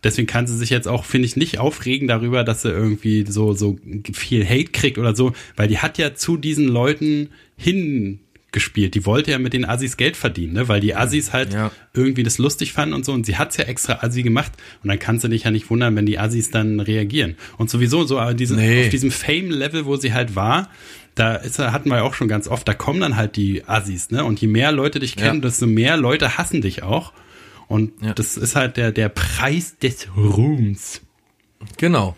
[0.03, 3.53] Deswegen kann sie sich jetzt auch, finde ich, nicht aufregen darüber, dass sie irgendwie so,
[3.53, 3.77] so
[4.13, 8.95] viel Hate kriegt oder so, weil die hat ja zu diesen Leuten hingespielt.
[8.95, 10.67] Die wollte ja mit den Assis Geld verdienen, ne?
[10.67, 11.71] weil die Assis halt Ja.
[11.93, 13.13] irgendwie das lustig fanden und so.
[13.13, 14.51] Und sie hat's ja extra Assi gemacht.
[14.83, 17.35] Und dann kannst du dich ja nicht wundern, wenn die Assis dann reagieren.
[17.57, 18.83] Und sowieso so aber diese, Nee.
[18.83, 20.69] auf diesem Fame-Level, wo sie halt war,
[21.15, 24.09] da ist, hatten wir ja auch schon ganz oft, da kommen dann halt die Assis,
[24.09, 24.23] ne?
[24.23, 25.47] Und je mehr Leute dich kennen, Ja.
[25.47, 27.13] desto mehr Leute hassen dich auch.
[27.73, 28.13] Und Ja.
[28.13, 31.01] das ist halt der, der Preis des Ruhms.
[31.77, 32.15] Genau.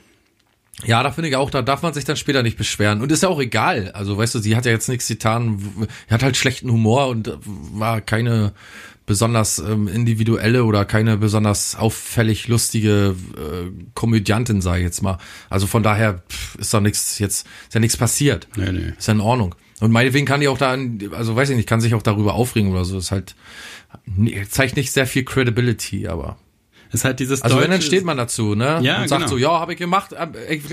[0.84, 3.01] Ja, da finde ich auch, da darf man sich dann später nicht beschweren.
[3.01, 3.91] Und ist ja auch egal.
[3.93, 5.88] Also, weißt du, sie hat ja jetzt nichts getan.
[6.10, 8.51] Hat halt schlechten Humor und äh, war keine
[9.06, 15.20] besonders ähm, individuelle oder keine besonders auffällig lustige äh, Komödiantin, sage ich jetzt mal.
[15.49, 18.47] Also von daher pff, ist da nichts jetzt, ist ja nichts passiert.
[18.58, 18.93] Nee, nee.
[18.97, 19.56] Ist ja in Ordnung.
[19.80, 20.76] Und meinetwegen kann die auch da,
[21.12, 22.97] also weiß ich nicht, kann sich auch darüber aufregen oder so.
[22.97, 23.36] Ist halt,
[24.50, 26.38] zeigt nicht sehr viel Credibility, aber.
[26.91, 28.80] Ist halt dieses Also wenn, dann steht man dazu, ne?
[28.82, 29.32] Ja, und sagt genau.
[29.32, 30.12] so, ja, habe ich gemacht.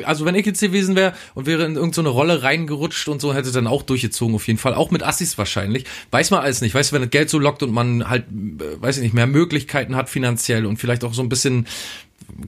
[0.05, 3.51] Also wenn ich jetzt gewesen wäre und wäre in irgendeine Rolle reingerutscht und so, hätte
[3.51, 4.75] dann auch durchgezogen auf jeden Fall.
[4.75, 5.85] Auch mit Assis wahrscheinlich.
[6.13, 6.75] Weiß man alles nicht.
[6.75, 9.27] Weißt du, wenn das Geld so lockt und man halt, äh, weiß ich nicht, mehr
[9.27, 11.67] Möglichkeiten hat finanziell und vielleicht auch so ein bisschen,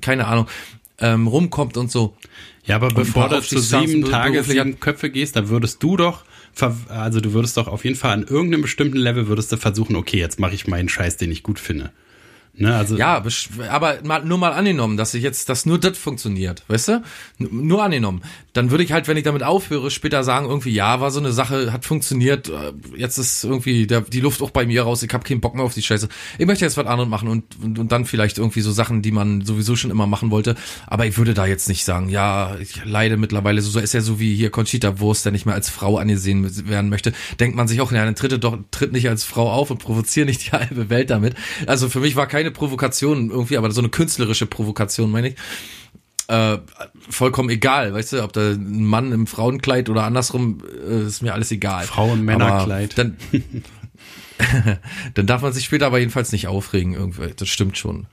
[0.03, 0.47] keine Ahnung,
[0.99, 2.17] ähm, rumkommt und so.
[2.67, 6.23] Ja, aber bevor du zu sieben be- Tage, sieben Köpfe gehst, da würdest du doch,
[6.63, 10.19] also du würdest doch auf jeden Fall an irgendeinem bestimmten Level würdest du versuchen, okay,
[10.19, 11.91] jetzt mache ich meinen Scheiß, den ich gut finde.
[12.57, 13.23] Ne, also Ja,
[13.71, 17.03] aber mal, nur mal angenommen, dass ich jetzt, dass nur das funktioniert, weißt du?
[17.39, 18.23] Nur angenommen.
[18.53, 21.33] Dann würde ich halt, wenn ich damit aufhöre, später sagen, irgendwie, ja, war so eine
[21.33, 25.13] Sache, hat funktioniert, äh, jetzt ist irgendwie der, die Luft auch bei mir raus, ich
[25.13, 26.09] habe keinen Bock mehr auf die Scheiße.
[26.39, 29.11] Ich möchte jetzt was anderes machen und, und, und dann vielleicht irgendwie so Sachen, die
[29.11, 30.55] man sowieso schon immer machen wollte.
[30.87, 34.01] Aber ich würde da jetzt nicht sagen, ja, ich leide mittlerweile so, so ist ja
[34.01, 37.13] so wie hier Conchita Wurst, der nicht mehr als Frau angesehen werden möchte.
[37.41, 40.27] Denkt man sich auch, ja, dann tritt doch, tritt nicht als Frau auf und provoziere
[40.27, 41.35] nicht die halbe Welt damit.
[41.67, 45.37] Also für mich war keine Provokation irgendwie, aber so eine künstlerische Provokation, meine ich.
[46.29, 46.59] Äh,
[47.11, 51.33] vollkommen egal, weißt du, ob da ein Mann im Frauenkleid oder andersrum, äh, ist mir
[51.33, 51.85] alles egal.
[51.85, 52.99] Frauen-Männerkleid.
[52.99, 53.17] Aber Dann,
[55.15, 57.33] dann darf man sich später aber jedenfalls nicht aufregen, irgendwie.
[57.37, 58.07] Das stimmt schon.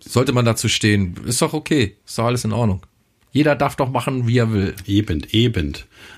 [0.00, 2.82] Sollte man dazu stehen, ist doch okay, ist doch alles in Ordnung.
[3.38, 4.74] Jeder darf doch machen, wie er will.
[4.84, 5.74] Eben, eben.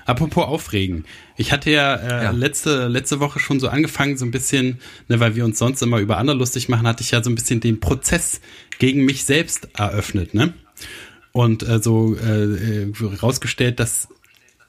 [0.07, 1.05] Apropos aufregen.
[1.37, 2.31] Ich hatte ja, äh, Ja.
[2.31, 5.99] letzte letzte Woche schon so angefangen, so ein bisschen, ne, weil wir uns sonst immer
[5.99, 8.41] über andere lustig machen, hatte ich ja so ein bisschen den Prozess
[8.79, 10.53] gegen mich selbst eröffnet, ne?
[11.31, 12.91] Und äh, so äh, äh,
[13.21, 14.07] rausgestellt, dass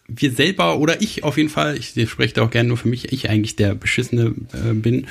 [0.08, 3.12] wir selber oder ich auf jeden Fall, ich spreche da auch gerne nur für mich,
[3.12, 5.06] ich eigentlich der beschissene äh, bin.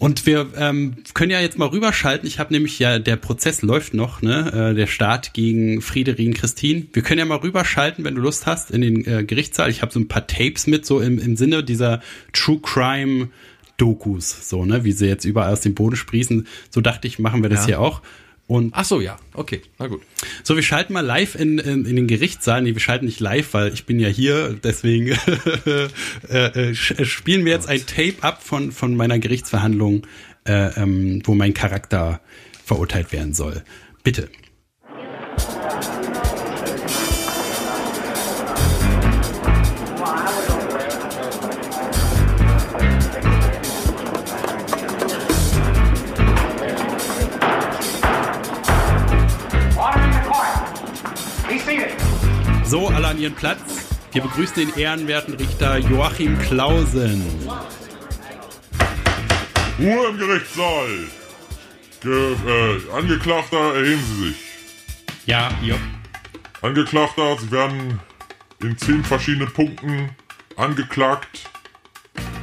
[0.00, 2.26] Und wir ähm, können ja jetzt mal rüberschalten.
[2.26, 4.70] Ich habe nämlich ja, der Prozess läuft noch, ne?
[4.70, 6.86] Äh, der Start gegen Friederin Christine.
[6.94, 9.68] Wir können ja mal rüberschalten, wenn du Lust hast, in den äh, Gerichtssaal.
[9.68, 12.00] Ich habe so ein paar Tapes mit, so im, im Sinne dieser
[12.32, 13.28] True Crime
[13.76, 16.46] Dokus, so, ne, wie sie jetzt überall aus dem Boden sprießen.
[16.70, 17.66] So dachte ich, machen wir das Ja.
[17.66, 18.00] hier auch.
[18.50, 19.16] Und Ach so, ja.
[19.32, 20.02] Okay, na gut.
[20.42, 22.62] so, wir schalten mal live in, in, in den Gerichtssaal.
[22.62, 24.58] Nee, wir schalten nicht live, weil ich bin ja hier.
[24.60, 25.06] Deswegen
[25.66, 25.84] äh,
[26.28, 30.04] äh, sch- spielen wir jetzt ein Tape ab von, von meiner Gerichtsverhandlung,
[30.48, 32.20] äh, ähm, wo mein Charakter
[32.64, 33.62] verurteilt werden soll.
[34.02, 34.28] Bitte.
[52.70, 53.88] So, alle an ihren Platz.
[54.12, 57.20] Wir begrüßen den ehrenwerten Richter Joachim Clausen.
[59.76, 60.88] Ruhe im Gerichtssaal!
[62.00, 64.36] Ge äh, Angeklagter, erheben Sie sich.
[65.26, 65.74] Ja, jo.
[66.62, 67.98] Angeklagter, Sie werden
[68.62, 70.10] in zehn verschiedenen Punkten
[70.54, 71.50] angeklagt.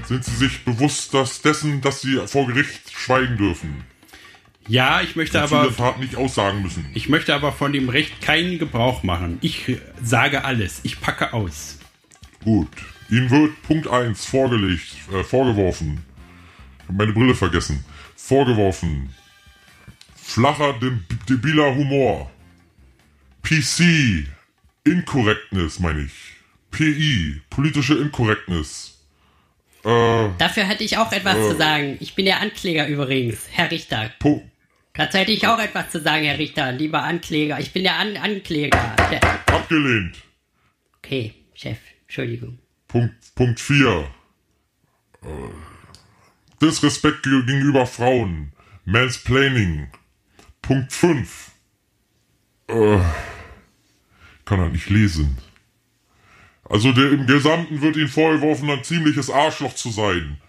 [0.09, 3.85] Sind Sie sich bewusst dass dessen, dass Sie vor Gericht schweigen dürfen?
[4.67, 6.85] Ja, ich möchte Zu aber Tat nicht aussagen müssen.
[6.93, 9.37] Ich möchte aber von dem Recht keinen Gebrauch machen.
[9.41, 10.81] Ich äh, sage alles.
[10.83, 11.77] Ich packe aus.
[12.43, 12.67] Gut.
[13.09, 16.03] Ihnen wird Punkt 1 vorgelegt, äh, vorgeworfen.
[16.81, 17.85] Ich hab meine Brille vergessen.
[18.15, 19.13] Vorgeworfen.
[20.15, 22.29] Flacher, dem- debiler Humor.
[23.43, 24.25] PC.
[24.83, 26.11] Inkorrektness, meine ich.
[26.71, 27.41] PI.
[27.49, 28.99] Politische Inkorrektness.
[29.85, 31.97] Äh, Dafür hätte ich auch etwas zu sagen.
[32.01, 34.11] Ich bin der Ankläger übrigens, Herr Richter.
[34.19, 34.43] po
[34.97, 37.59] Dazu hätte ich auch etwas zu sagen, Herr Richter, lieber Ankläger.
[37.59, 38.95] Ich bin der An Ankläger.
[39.11, 40.17] Der abgelehnt.
[40.97, 42.57] okay, Chef, Entschuldigung.
[42.87, 44.07] Punkt, Punkt 4.
[45.23, 45.27] Äh,
[46.61, 48.53] Disrespekt ge- gegenüber Frauen.
[48.85, 49.89] Mansplaining.
[50.61, 51.51] Punkt 5.
[52.69, 52.99] Äh,
[54.45, 55.37] kann er nicht lesen.
[56.63, 60.41] Also der im Gesamten wird Ihnen vorgeworfen, ein ziemliches Arschloch zu sein.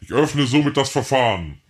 [0.00, 1.60] Ich öffne somit das Verfahren.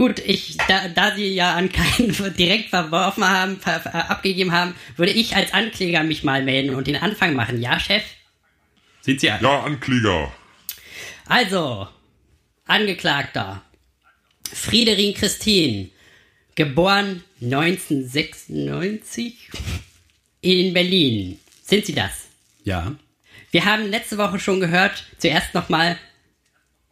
[0.00, 4.74] Gut, ich, da, da Sie ja an keinen direkt verworfen haben, ver, ver, abgegeben haben,
[4.96, 7.60] würde ich als Ankläger mich mal melden und den Anfang machen.
[7.60, 8.02] Ja, Chef?
[9.02, 10.32] Sind Sie Ja, Ankläger.
[11.26, 11.86] Also,
[12.64, 13.60] Angeklagter.
[14.50, 15.90] Friederin Christine,
[16.54, 19.50] geboren 1996
[20.40, 21.38] in Berlin.
[21.62, 22.28] Sind Sie das?
[22.64, 22.94] Ja.
[23.50, 25.98] Wir haben letzte Woche schon gehört, zuerst nochmal,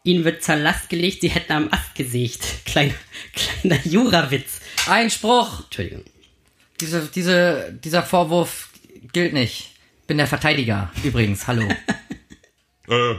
[0.04, 2.40] Ihnen wird zur Last gelegt, Sie hätten am Ast gesägt.
[2.64, 2.94] Kleiner,
[3.34, 4.60] kleiner Jurawitz.
[4.86, 5.64] Einspruch!
[5.64, 6.04] Entschuldigung.
[6.80, 8.70] Diese, diese, dieser Vorwurf
[9.12, 9.72] gilt nicht.
[10.06, 11.46] Bin der Verteidiger, übrigens.
[11.46, 11.68] Hallo.
[12.90, 13.16] Äh,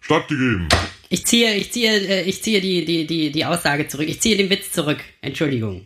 [0.00, 0.68] stattgegeben.
[1.08, 4.08] Ich ziehe, ich ziehe, äh, ich ziehe die, die, die, die Aussage zurück.
[4.08, 5.00] Ich ziehe den Witz zurück.
[5.20, 5.84] Entschuldigung.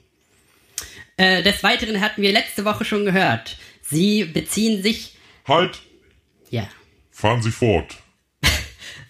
[1.16, 3.56] Äh, des Weiteren hatten wir letzte Woche schon gehört.
[3.80, 5.14] Sie beziehen sich,
[5.48, 5.80] Halt.
[6.50, 6.68] ja.
[7.10, 7.96] Fahren Sie fort.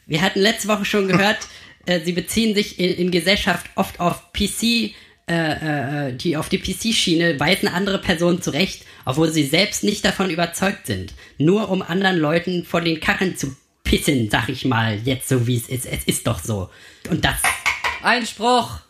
[0.06, 1.38] Wir hatten letzte Woche schon gehört,
[1.86, 6.58] äh, sie beziehen sich in, in Gesellschaft oft auf PC, äh, äh, die auf die
[6.58, 11.14] PC-Schiene weisen andere Personen zurecht, obwohl sie selbst nicht davon überzeugt sind.
[11.38, 15.56] Nur um anderen Leuten vor den Karren zu pissen, sag ich mal, jetzt so wie
[15.56, 15.86] es ist.
[15.86, 16.70] Es ist doch so.
[17.08, 17.40] Und das.
[18.02, 18.80] Einspruch!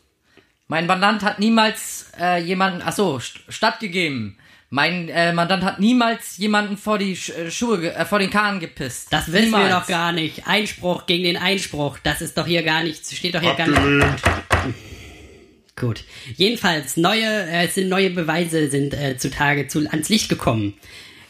[0.66, 4.38] Mein Mandant hat niemals äh, jemanden, ach so, st stattgegeben.
[4.74, 8.30] Mein äh, Mandant hat niemals jemanden vor die Sch äh, Schuhe, ge- äh, vor den
[8.30, 9.06] Kahn gepisst.
[9.12, 9.68] Das wissen niemals.
[9.68, 10.48] wir doch gar nicht.
[10.48, 11.98] Einspruch gegen den Einspruch.
[12.02, 14.22] Das ist doch hier gar nicht, steht doch hier gar nicht.
[15.76, 16.02] Gut.
[16.36, 20.74] Jedenfalls, neue, äh, es sind neue Beweise sind äh, zutage zu, ans Licht gekommen.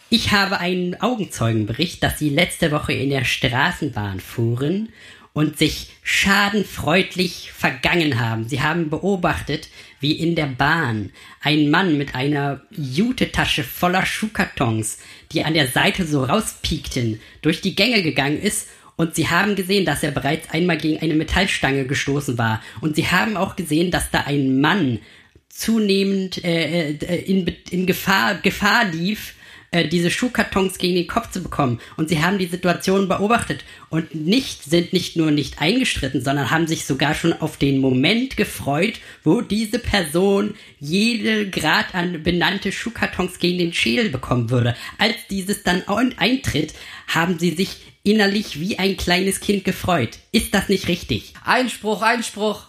[0.09, 4.89] Ich habe einen Augenzeugenbericht, dass sie letzte Woche in der Straßenbahn fuhren
[5.35, 8.49] und sich schadenfreudig vergangen haben.
[8.49, 9.69] Sie haben beobachtet,
[10.01, 11.11] wie in der Bahn
[11.43, 14.99] ein Mann mit einer Jutetasche voller Schuhkartons,
[15.33, 19.85] die an der Seite so rauspiekten, durch die Gänge gegangen ist und sie haben gesehen,
[19.85, 22.63] dass er bereits einmal gegen eine Metallstange gestoßen war.
[22.81, 25.01] Und sie haben auch gesehen, dass da ein Mann
[25.49, 29.35] zunehmend äh, äh, in, in Gefahr, Gefahr lief,
[29.75, 31.81] äh, diese Schuhkartons gegen den Kopf zu bekommen.
[31.97, 36.67] Und sie haben die Situation beobachtet und nicht, sind nicht nur nicht eingestritten, sondern haben
[36.67, 38.95] sich sogar schon auf den Moment gefreut,
[39.25, 44.77] wo diese Person jede Grad an benannte Schuhkartons gegen den Schädel bekommen würde.
[44.99, 46.73] Als dieses dann ein- eintritt,
[47.09, 50.19] haben sie sich innerlich wie ein kleines Kind gefreut.
[50.31, 51.35] Ist das nicht richtig?
[51.45, 52.67] Einspruch, Einspruch.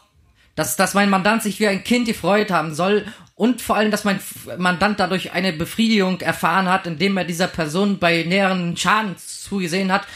[0.56, 4.06] Dass, dass mein Mandant sich wie ein Kind gefreut haben soll und vor allem, dass
[4.06, 4.20] mein
[4.58, 10.08] Mandant dadurch eine Befriedigung erfahren hat, indem er dieser Person bei näheren Schaden zugesehen hat,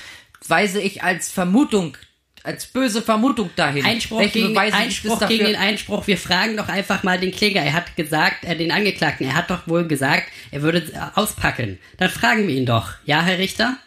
[0.48, 1.98] weise ich als Vermutung,
[2.44, 3.86] als böse Vermutung dahin.
[3.86, 6.08] Einspruch, Welche gegen, Einspruch gegen den Einspruch.
[6.08, 7.62] Wir fragen doch einfach mal den Kläger.
[7.62, 11.78] Er hat gesagt, äh, den Angeklagten, er hat doch wohl gesagt, er würde äh, auspacken.
[11.98, 12.94] Dann fragen wir ihn doch.
[13.04, 13.78] Ja, Herr Richter?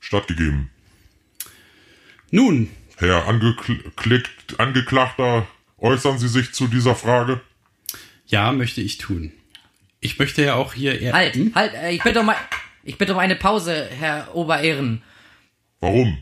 [0.00, 0.70] Stattgegeben.
[2.30, 3.82] Nun, Herr Angekl
[4.56, 5.46] Angeklagter,
[5.78, 7.40] äußern Sie sich zu dieser Frage?
[8.26, 9.32] Ja, möchte ich tun.
[10.00, 11.12] Ich möchte ja auch hier eher.
[11.12, 11.52] Halt, Hm?
[11.54, 12.30] halt, äh, ich bitte um,
[12.84, 15.02] ich bitte um eine Pause, Herr Oberehren.
[15.80, 16.18] Warum?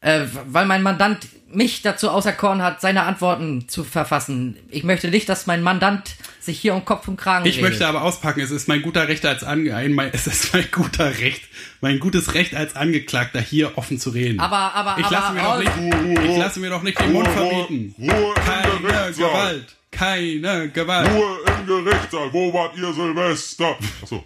[0.00, 4.56] Äh, weil mein Mandant mich dazu auserkoren hat, seine Antworten zu verfassen.
[4.70, 7.70] Ich möchte nicht, dass mein Mandant sich hier um Kopf und Kragen Ich redet.
[7.70, 10.66] möchte aber auspacken, es ist mein guter Recht als Ange ein, mein, es ist mein
[10.70, 11.42] guter Recht,
[11.80, 14.40] mein gutes Recht als Angeklagter hier offen zu reden.
[14.40, 17.26] Aber, aber, ich aber, lasse mir doch nicht, ich lasse mir doch nicht den Mund
[17.28, 17.94] Ruhe, verbieten.
[17.98, 19.12] Ruhe Keine.
[19.12, 21.10] Gewalt, keine Gewalt.
[21.10, 22.32] Ruhe im Gerichtssaal.
[22.32, 23.78] Wo wart ihr Silvester?
[24.02, 24.24] Achso.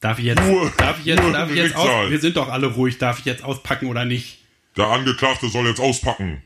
[0.00, 2.48] Darf ich jetzt, Ruhe, darf ich jetzt, Ruhe darf ich jetzt aus, wir sind doch
[2.48, 4.38] alle ruhig, darf ich jetzt auspacken oder nicht?
[4.76, 6.42] Der Angeklagte soll jetzt auspacken.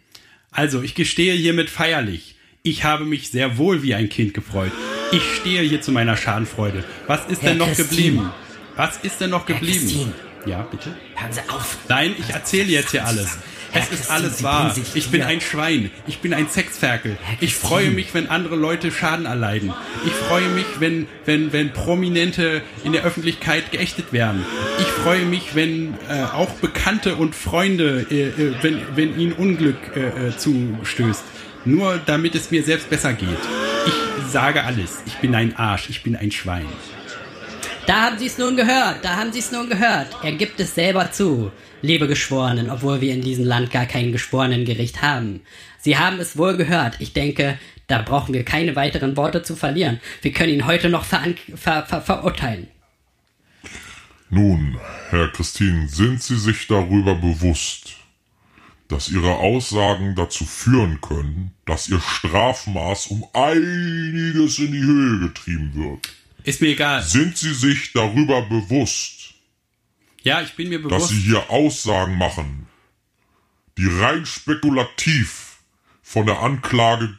[0.51, 2.37] Also, ich gestehe hiermit feierlich.
[2.65, 4.71] Ich habe mich sehr wohl wie ein Kind gefreut.
[5.11, 6.85] Ich stehe hier zu meiner Schadenfreude.
[7.09, 7.89] Was ist Herr denn noch Christin.
[7.89, 8.31] geblieben?
[8.77, 10.15] Was ist denn noch geblieben?
[10.47, 10.95] Ja, bitte?
[11.17, 11.77] Hören Sie auf.
[11.89, 13.37] Nein, ich erzähle jetzt hier alles.
[13.73, 14.77] Herr Es ist Christin, alles wahr.
[14.95, 15.91] Ich bin ein Schwein.
[16.07, 17.17] Ich bin ein Sexferkel.
[17.41, 19.73] Ich freue mich, wenn andere Leute Schaden erleiden.
[20.07, 24.45] Ich freue mich, wenn, wenn, wenn Prominente in der Öffentlichkeit geächtet werden.
[24.79, 29.79] Ich freue mich, wenn äh, auch Bekannte und Freunde, äh, äh, wenn, wenn ihnen Unglück
[29.97, 31.25] äh, äh, zustößt.
[31.65, 33.39] Nur damit es mir selbst besser geht.
[33.87, 35.03] Ich sage alles.
[35.07, 35.91] Ich bin ein Arsch.
[35.91, 36.67] Ich bin ein Schwein.
[37.87, 40.09] Da haben Sie es nun gehört, da haben Sie es nun gehört.
[40.23, 41.51] Er gibt es selber zu,
[41.83, 45.41] liebe Geschworenen, obwohl wir in diesem Land gar kein Geschworenengericht haben.
[45.81, 47.01] Sie haben es wohl gehört.
[47.01, 47.59] Ich denke,
[47.89, 50.01] da brauchen wir keine weiteren Worte zu verlieren.
[50.23, 52.69] Wir können ihn heute noch veran ver ver verurteilen.
[54.31, 54.79] Nun,
[55.11, 57.97] Herr Christin, sind Sie sich darüber bewusst,
[58.93, 65.73] dass Ihre Aussagen dazu führen können, dass Ihr Strafmaß um einiges in die Höhe getrieben
[65.75, 66.13] wird?
[66.45, 67.03] Ist mir egal.
[67.03, 69.35] Sind Sie sich darüber bewusst,
[70.23, 71.09] Ja, ich bin mir dass bewusst.
[71.11, 72.67] Sie hier Aussagen machen,
[73.79, 75.59] die rein spekulativ
[76.03, 77.19] von der Anklage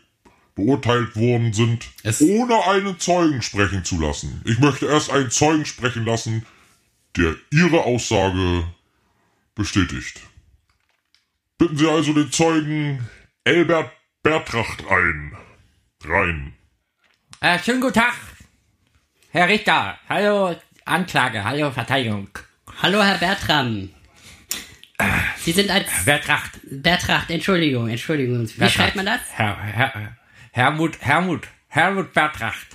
[0.56, 4.42] beurteilt worden sind, Es- ohne einen Zeugen sprechen zu lassen?
[4.46, 6.46] Ich möchte erst einen Zeugen sprechen lassen,
[7.18, 8.64] der Ihre Aussage
[9.56, 10.22] bestätigt.
[11.64, 13.08] Bitten Sie also den Zeugen
[13.46, 13.90] Elbert
[14.22, 15.32] Bertracht ein.
[16.04, 16.54] Rein.
[17.40, 18.16] Äh, schönen guten Tag,
[19.30, 19.98] Herr Richter.
[20.10, 21.42] Hallo, Anklage.
[21.42, 22.28] Hallo, Verteidigung.
[22.82, 23.88] Hallo, Herr Bertram.
[25.38, 26.60] Sie sind als Bertracht.
[26.70, 28.46] Bertracht, Entschuldigung, Entschuldigung.
[28.46, 28.74] Wie Bertracht.
[28.74, 29.22] schreibt man das?
[29.32, 30.18] Herr, Herr,
[30.52, 32.68] Hermut, Hermut, Hermut Bertracht.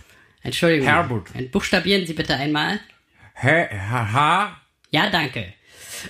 [0.42, 0.86] Entschuldigung.
[0.88, 1.50] Herbut.
[1.52, 2.80] Buchstabieren Sie bitte einmal.
[3.34, 4.56] Herr, Herr, Herr,
[4.88, 5.52] Ja, danke.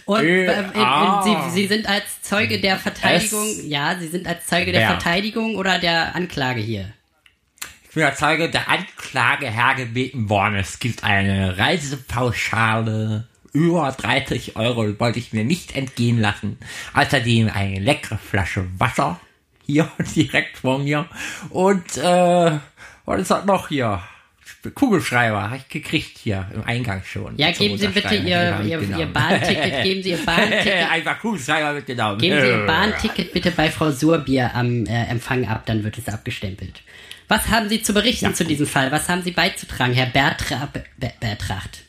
[0.05, 1.23] Und Äh, äh, äh, ah.
[1.23, 4.89] Sie, Sie sind als Zeuge der Verteidigung, Es- ja, Sie sind als Zeuge der Wer?
[4.91, 6.93] Verteidigung oder der Anklage hier?
[7.85, 10.57] Ich bin der Zeuge der Anklage hergebeten worden.
[10.57, 16.59] Es gibt eine Reisepauschale über 30 Euro, wollte ich mir nicht entgehen lassen.
[16.95, 19.19] Außerdem eine leckere Flasche Wasser
[19.67, 21.07] hier direkt vor mir
[21.51, 22.59] und äh,
[23.05, 24.03] was ist das noch hier?
[24.75, 27.37] Kugelschreiber habe ich gekriegt hier im Eingang schon.
[27.37, 28.15] Ja, geben Sie bitte.
[28.15, 29.07] Ihr, Den Ihr, Ihr.
[29.07, 32.19] Bahnticket, geben Sie Ihr Bahnticket, Einfach Kugelschreiber mitgenommen.
[32.19, 36.09] geben Sie Ihr Bahnticket bitte bei Frau Surbier am äh, Empfang ab, dann wird es
[36.09, 36.83] abgestempelt.
[37.29, 38.91] Was haben Sie zu berichten zu diesem Fall?
[38.91, 41.85] Was haben Sie beizutragen, Herr Bertra Be Bertracht?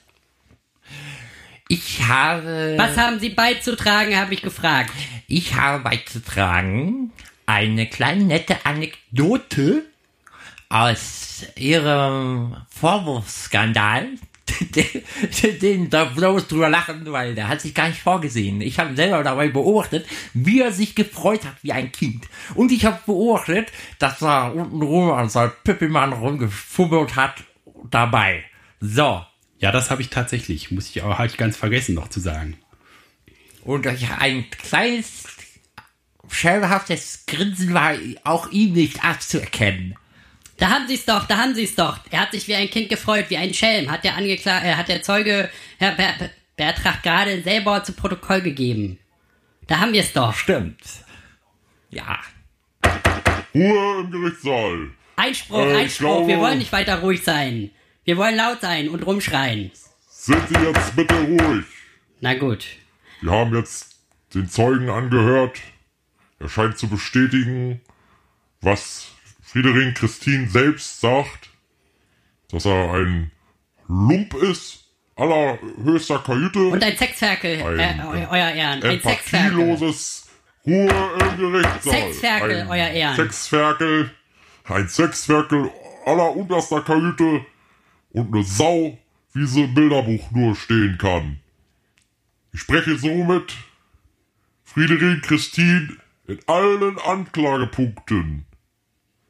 [1.70, 2.74] Ich habe...
[2.78, 4.91] Was haben Sie beizutragen, habe ich gefragt.
[5.28, 7.12] Ich habe beizutragen
[7.45, 9.84] eine kleine nette Anekdote
[10.68, 14.08] aus ihrem Vorwurfsskandal.
[14.62, 18.62] den, den da bloß drüber lachen, weil der hat sich gar nicht vorgesehen.
[18.62, 22.28] Ich habe selber dabei beobachtet, wie er sich gefreut hat wie ein Kind.
[22.56, 27.44] Und ich habe beobachtet, dass er unten rum an seinem Pippimann rumgefummelt hat
[27.90, 28.44] dabei.
[28.80, 29.24] So.
[29.60, 30.72] Ja, das habe ich tatsächlich.
[30.72, 32.58] Muss ich auch, ich ganz vergessen noch zu sagen.
[33.64, 35.26] Und ein kleines,
[36.30, 39.96] schelmhaftes Grinsen war auch ihm nicht abzuerkennen.
[40.60, 41.99] Da haben Sie es doch, da haben Sie es doch.
[42.12, 43.89] Er hat sich wie ein Kind gefreut, wie ein Schelm.
[43.89, 48.41] Hat der Angekla äh, hat der Zeuge Herr Ber Ber Bertracht gerade selber zu Protokoll
[48.41, 48.99] gegeben.
[49.68, 50.34] Da haben wir es doch.
[50.34, 50.82] Stimmt.
[51.89, 52.20] Ja.
[53.55, 54.89] Ruhe im Gerichtssaal.
[55.16, 56.20] Einspruch, Äh, Einspruch.
[56.28, 57.72] Wir glaube- wollen nicht weiter ruhig sein.
[58.03, 59.72] Wir wollen laut sein und rumschreien.
[60.10, 61.66] Sind Sie jetzt bitte ruhig?
[62.20, 62.66] Na gut.
[63.22, 63.95] Wir haben jetzt
[64.34, 65.60] den Zeugen angehört.
[66.39, 67.80] Er scheint zu bestätigen,
[68.62, 69.07] was
[69.52, 71.50] Friederin Christine selbst sagt,
[72.52, 73.32] dass er ein
[73.88, 74.84] Lump ist,
[75.16, 78.84] allerhöchster Kajüte, Und ein Sexferkel, Ein- äh, eu euer Ehren.
[78.84, 79.60] Ein Sexferkel.
[80.68, 81.93] Ruhe im Gerichtssaal.
[81.93, 83.16] Sexferkel, ein euer Ehren.
[83.16, 84.12] Sexferkel,
[84.66, 85.72] ein Sexferkel
[86.06, 87.43] allerunterster Kajüte
[88.12, 89.00] und eine Sau,
[89.34, 91.39] wie sie im Bilderbuch nur stehen kann.
[92.54, 93.56] Ich spreche somit
[94.64, 95.97] Friederin Christine
[96.28, 98.45] in allen Anklagepunkten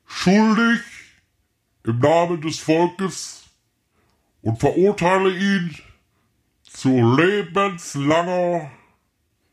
[0.10, 0.82] schuldig
[1.86, 3.46] im Namen des Volkes
[4.42, 5.76] und verurteile ihn
[6.64, 8.72] zu lebenslanger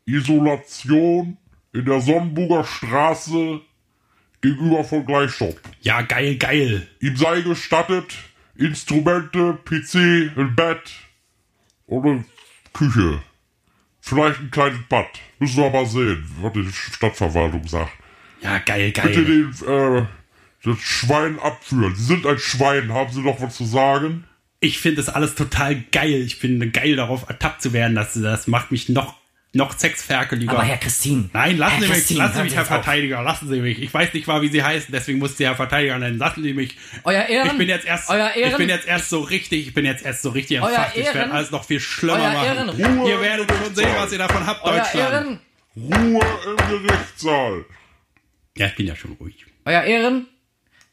[0.05, 1.37] Isolation
[1.73, 3.61] in der Sonnenburger Straße
[4.41, 5.59] gegenüber von Gleichstopp.
[5.81, 6.87] Ja, geil, geil.
[6.99, 8.17] Ihm sei gestattet,
[8.55, 10.91] Instrumente, PC, ein Bett
[11.85, 12.25] und eine
[12.73, 13.21] Küche.
[13.99, 15.07] Vielleicht ein kleines Bad.
[15.39, 17.91] Müssen wir mal sehen, was die Stadtverwaltung sagt.
[18.41, 19.25] Ja, geil, Bitte geil.
[19.25, 20.05] den, äh,
[20.63, 21.95] das Schwein abführen.
[21.95, 22.93] Sie sind ein Schwein.
[22.93, 24.25] Haben Sie noch was zu sagen?
[24.59, 26.21] Ich finde das alles total geil.
[26.25, 27.95] Ich bin geil darauf ertappt zu werden.
[27.95, 29.15] Das, das macht mich noch,
[29.53, 30.51] noch sexferkeliger.
[30.51, 31.29] Aber Herr Christine.
[31.31, 32.67] Nein, lassen Herr Sie mich, Christine, lassen Sie mich, Sie Herr auf.
[32.67, 33.79] Verteidiger, lassen Sie mich.
[33.81, 36.17] Ich weiß nicht mal, wie Sie heißen, deswegen muss ich Herr Verteidiger nennen.
[36.17, 36.75] Lassen Sie mich.
[37.03, 37.47] Euer Ehren.
[37.51, 38.51] Ich bin jetzt erst, Euer Ehren.
[38.51, 40.97] ich bin jetzt erst so richtig, ich bin jetzt erst so richtig Euer entfacht.
[40.97, 41.31] Ich werde Ehren.
[41.31, 42.79] alles noch viel schlimmer Euer machen.
[42.79, 43.05] Ehren.
[43.05, 45.13] Ihr werdet schon sehen, was ihr davon habt, Euer Deutschland.
[45.13, 45.39] Ehren.
[45.75, 47.65] Ruhe im Gerichtssaal.
[48.57, 49.45] Ja, ich bin ja schon ruhig.
[49.65, 50.25] Euer Ehren.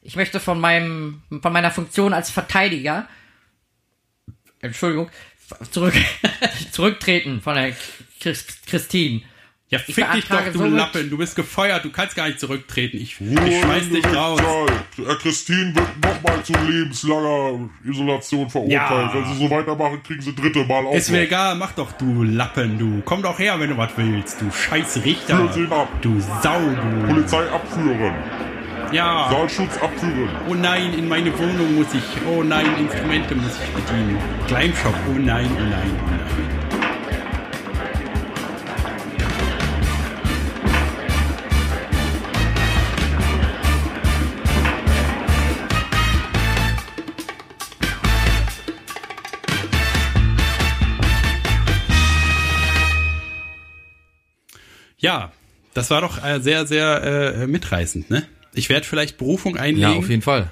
[0.06, 3.08] Ich möchte von meinem, von meiner Funktion als Verteidiger,
[4.60, 5.10] Entschuldigung,
[5.70, 5.94] zurück,
[6.72, 7.72] zurücktreten von der
[8.20, 9.22] Chris, Christine.
[9.70, 11.10] Ja, fick dich doch, du somit- Lappen.
[11.10, 12.98] Du bist gefeuert, du kannst gar nicht zurücktreten.
[12.98, 14.40] Ich, ich schmeiß dich raus.
[15.04, 18.70] Herr Christine wird nochmal zu lebenslanger Isolation verurteilt.
[18.70, 19.14] Ja.
[19.14, 22.22] Wenn Sie so weitermachen, kriegen Sie dritte Mal auch Ist mir egal, mach doch, du
[22.22, 23.02] Lappen, du.
[23.06, 25.52] Komm doch her, wenn du was willst, du scheiß Führen Richter.
[25.54, 25.88] Sie ihn ab.
[26.02, 27.06] Du Sau, du.
[27.08, 28.14] Polizei abführen.
[28.94, 29.26] Ja.
[29.28, 30.28] Saalschutz abführen.
[30.48, 32.04] Oh nein, in meine Wohnung muss ich.
[32.28, 34.16] Oh nein, Instrumente muss ich bedienen.
[34.46, 34.94] Kleinshop.
[35.08, 36.20] Oh nein, oh nein, oh nein.
[54.98, 55.32] Ja,
[55.74, 57.02] das war doch äh, sehr, sehr
[57.42, 58.28] äh, mitreißend, ne?
[58.54, 59.92] Ich werde vielleicht Berufung einlegen.
[59.92, 60.50] Ja, auf jeden Fall.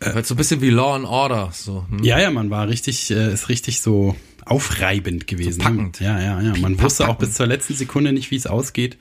[0.00, 1.50] Weil so ein bisschen wie Law and Order.
[1.52, 2.02] So, hm?
[2.02, 5.60] Ja, ja, man war richtig, äh, ist richtig so aufreibend gewesen.
[5.60, 6.00] So packend.
[6.00, 6.56] Ja, ja, ja.
[6.56, 7.26] Man Pack- wusste auch packen.
[7.26, 8.96] bis zur letzten Sekunde nicht, wie es ausgeht.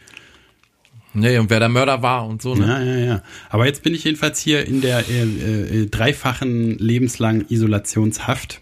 [1.14, 2.68] Nee, und wer der Mörder war und so, ne?
[2.68, 3.24] Ja, ja, ja.
[3.50, 8.62] Aber jetzt bin ich jedenfalls hier in der äh, äh, dreifachen lebenslangen Isolationshaft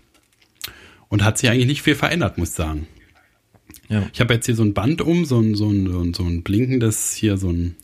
[1.10, 2.88] und hat sich eigentlich nicht viel verändert, muss ich sagen.
[3.90, 4.08] Ja.
[4.14, 6.24] Ich habe jetzt hier so ein Band um, so ein, so ein, so ein, so
[6.24, 7.76] ein blinkendes, hier so ein,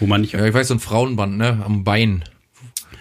[0.00, 1.62] wo man nicht, Ja, ich weiß, so ein Frauenband, ne?
[1.64, 2.24] Am Bein.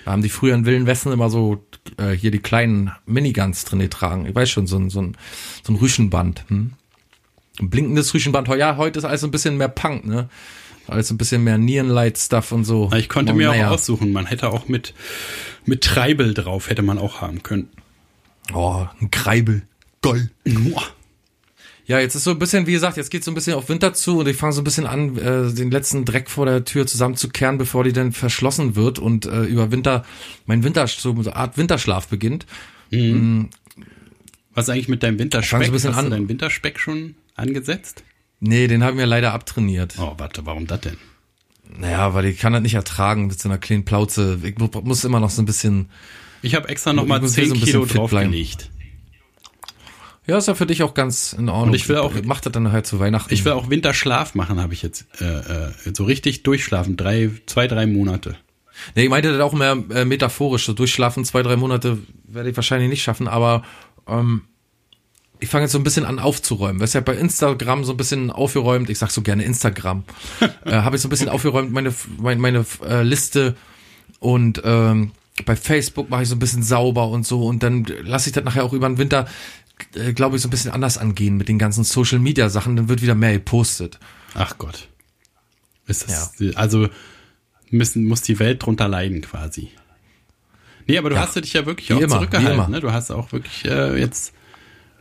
[0.05, 1.65] Da haben die früher in Wilden Westen immer so
[1.97, 4.25] äh, hier die kleinen Miniguns drin getragen.
[4.27, 5.17] Ich weiß schon, so ein, so ein,
[5.63, 6.45] so ein Rüschenband.
[6.49, 6.73] Hm?
[7.59, 8.47] Ein blinkendes Rüschenband.
[8.49, 10.29] Ja, heute ist alles ein bisschen mehr Punk, ne?
[10.87, 12.91] Alles ein bisschen mehr Neon-Light-Stuff und so.
[12.95, 13.69] ich konnte Oh, mir naja.
[13.69, 14.93] auch aussuchen, man hätte auch mit,
[15.65, 17.69] mit Treibel drauf, hätte man auch haben können.
[18.53, 19.63] Oh, ein Kreibel.
[20.03, 20.29] Geil.
[20.47, 20.83] Uah.
[21.88, 23.93] Ja, jetzt ist so ein bisschen, wie gesagt, jetzt geht so ein bisschen auf Winter
[23.93, 26.88] zu und ich fange so ein bisschen an, äh, den letzten Dreck vor der Tür
[26.88, 30.03] zusammenzukehren, bevor die dann verschlossen wird und äh, über Winter,
[30.47, 32.47] mein Winter, so eine Art Winterschlaf beginnt.
[34.53, 35.59] Was ist eigentlich mit deinem Fang Winterspeck?
[35.59, 36.11] so ein bisschen Hast du an.
[36.11, 38.03] deinen Winterspeck schon angesetzt?
[38.39, 39.95] Nee, den haben wir leider abtrainiert.
[39.99, 40.97] Oh, warte, warum das denn?
[41.77, 44.39] Naja, weil ich kann das nicht ertragen mit so einer kleinen Plauze.
[44.43, 45.89] Ich mu- muss immer noch so ein bisschen.
[46.41, 48.69] Ich habe extra noch mal Ich muss 10 so Kilo draufgelegt.
[50.28, 51.69] Ja, ist ja für dich auch ganz in Ordnung.
[51.69, 53.34] Und ich will auch- Mach das dann nachher zu Weihnachten.
[53.34, 57.67] Ich will auch Winterschlaf machen, habe ich jetzt äh, äh, so richtig durchschlafen, drei, zwei,
[57.67, 58.36] drei Monate.
[58.95, 60.65] Nee, ich meinte das auch mehr äh, metaphorisch.
[60.65, 63.63] So durchschlafen, zwei, drei Monate werde ich wahrscheinlich nicht schaffen, aber
[64.07, 64.41] ähm,
[65.39, 66.82] ich fange jetzt so ein bisschen an aufzuräumen.
[66.82, 70.03] Weißt hab bei Instagram so ein bisschen aufgeräumt, ich sag so gerne Instagram,
[70.65, 73.55] äh, habe ich so ein bisschen aufgeräumt, meine, meine, meine äh, Liste
[74.19, 75.11] und ähm,
[75.45, 78.43] bei Facebook mache ich so ein bisschen sauber und so und dann lasse ich das
[78.43, 79.28] nachher auch über den Winter,
[79.95, 82.89] äh, glaube ich, so ein bisschen anders angehen mit den ganzen Social Media Sachen, dann
[82.89, 83.99] wird wieder mehr gepostet.
[84.34, 84.89] Ach Gott.
[85.88, 86.89] Ist das, Also
[87.69, 89.69] müssen, muss die Welt drunter leiden quasi.
[90.88, 92.71] Nee, aber du Ja, hast dich ja wirklich wie auch immer, zurückgehalten.
[92.71, 92.80] Ne?
[92.80, 94.34] Du hast auch wirklich äh, jetzt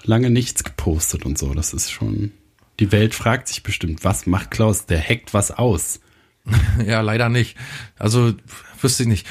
[0.03, 1.53] lange nichts gepostet und so.
[1.55, 2.33] Das ist schon.
[2.81, 4.87] Die Welt fragt sich bestimmt, was macht Klaus?
[4.87, 6.01] Der hackt was aus.
[6.87, 7.57] Ja, leider nicht.
[7.99, 8.35] Also,
[8.81, 9.27] wüsste ich nicht.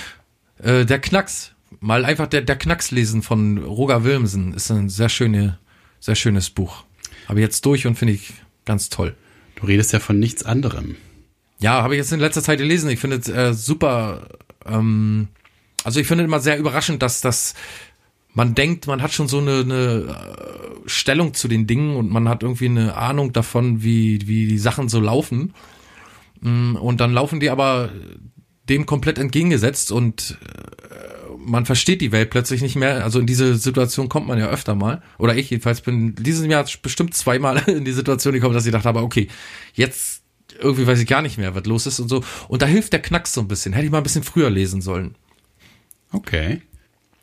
[0.60, 5.10] Äh, der Knacks, mal einfach der, der Knacks lesen von Roger Wilmsen ist ein sehr
[5.10, 5.60] schöne,
[6.00, 6.84] sehr schönes Buch.
[7.28, 8.34] Habe ich jetzt durch und finde ich
[8.66, 9.16] ganz toll.
[9.56, 10.96] Du redest ja von nichts anderem.
[11.60, 12.90] Ja, habe ich jetzt in letzter Zeit gelesen.
[12.90, 14.28] Ich finde es äh, super.
[14.66, 15.30] Ähm,
[15.84, 17.54] also ich finde immer sehr überraschend, dass das
[18.34, 22.28] man denkt, man hat schon so eine, eine äh, Stellung zu den Dingen und man
[22.28, 25.54] hat irgendwie eine Ahnung davon, wie wie die Sachen so laufen.
[26.42, 27.92] Mm, Und dann laufen die aber
[28.70, 33.04] dem komplett entgegengesetzt und äh, man versteht die Welt plötzlich nicht mehr.
[33.04, 35.02] Also in diese Situation kommt man ja öfter mal.
[35.18, 38.90] Oder ich jedenfalls bin dieses Jahr bestimmt zweimal in die Situation gekommen, dass ich dachte,
[38.90, 39.28] aber okay,
[39.74, 40.22] jetzt
[40.60, 42.24] irgendwie weiß ich gar nicht mehr, was los ist und so.
[42.48, 43.74] Und da hilft der Knacks so ein bisschen.
[43.74, 45.16] Hätte ich mal ein bisschen früher lesen sollen.
[46.12, 46.62] Okay.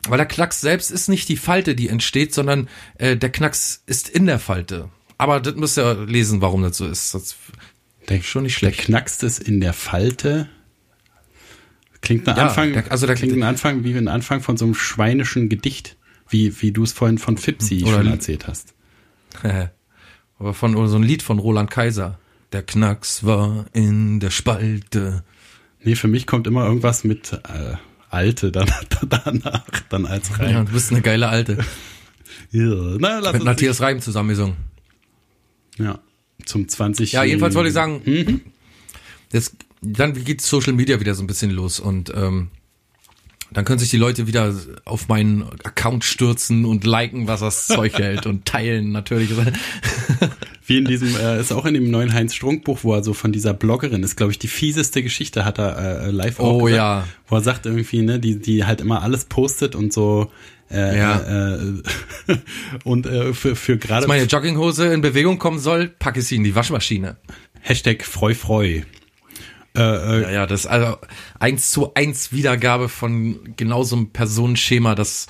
[0.07, 2.67] Weil der Knacks selbst ist nicht die Falte, die entsteht, sondern
[2.97, 4.89] äh, der Knacks ist in der Falte.
[5.17, 7.13] Aber das müsst ihr lesen, warum das so ist.
[7.13, 7.35] Das
[8.09, 8.79] Der, schon nicht Der schlecht.
[8.81, 10.49] knackst es in der Falte.
[12.01, 14.65] Klingt ein Ja, Anfang, der- also der- klingt ein Anfang wie ein Anfang von so
[14.65, 15.97] einem schweinischen Gedicht,
[16.29, 18.73] wie, wie du es vorhin von Fipsi schon erzählt hast.
[20.39, 22.19] Aber von oder so ein Lied von Roland Kaiser.
[22.51, 25.23] Der Knacks war in der Spalte.
[25.83, 27.75] Nee, für mich kommt immer irgendwas mit äh,
[28.09, 28.69] Alte dann,
[29.09, 30.51] danach, dann als Reim.
[30.51, 31.57] Ja, du bist eine geile Alte.
[32.51, 32.65] Ja.
[32.99, 34.55] Na, lass Mit Matthias Reim zusammengesungen.
[35.77, 35.99] Ja,
[36.45, 37.11] zum 20.
[37.13, 38.41] Ja, jedenfalls wollte ich sagen,
[39.31, 42.49] das, dann geht Social Media wieder so ein bisschen los und ähm,
[43.53, 44.55] dann können sich die Leute wieder
[44.85, 49.29] auf meinen Account stürzen und liken, was das Zeug hält und teilen natürlich.
[50.65, 53.13] Wie in diesem, äh, ist auch in dem neuen Heinz Strunk Buch, wo er so
[53.13, 56.57] von dieser Bloggerin ist, glaube ich, die fieseste Geschichte hat er äh, live auch Oh,
[56.65, 57.07] gesagt, ja.
[57.27, 60.31] Wo er sagt irgendwie, ne, die, die halt immer alles postet und so,
[60.69, 61.55] äh, Ja.
[61.55, 61.57] äh,
[62.85, 66.35] und äh, für, für gerade Als meine Jogginghose in Bewegung kommen soll, packe ich sie
[66.35, 67.17] in die Waschmaschine.
[67.59, 68.81] Hashtag Freu Freu.
[69.75, 70.97] Äh, äh, Ja, ja, das ist also
[71.39, 75.27] eins zu eins Wiedergabe von genau so einem Personenschema, das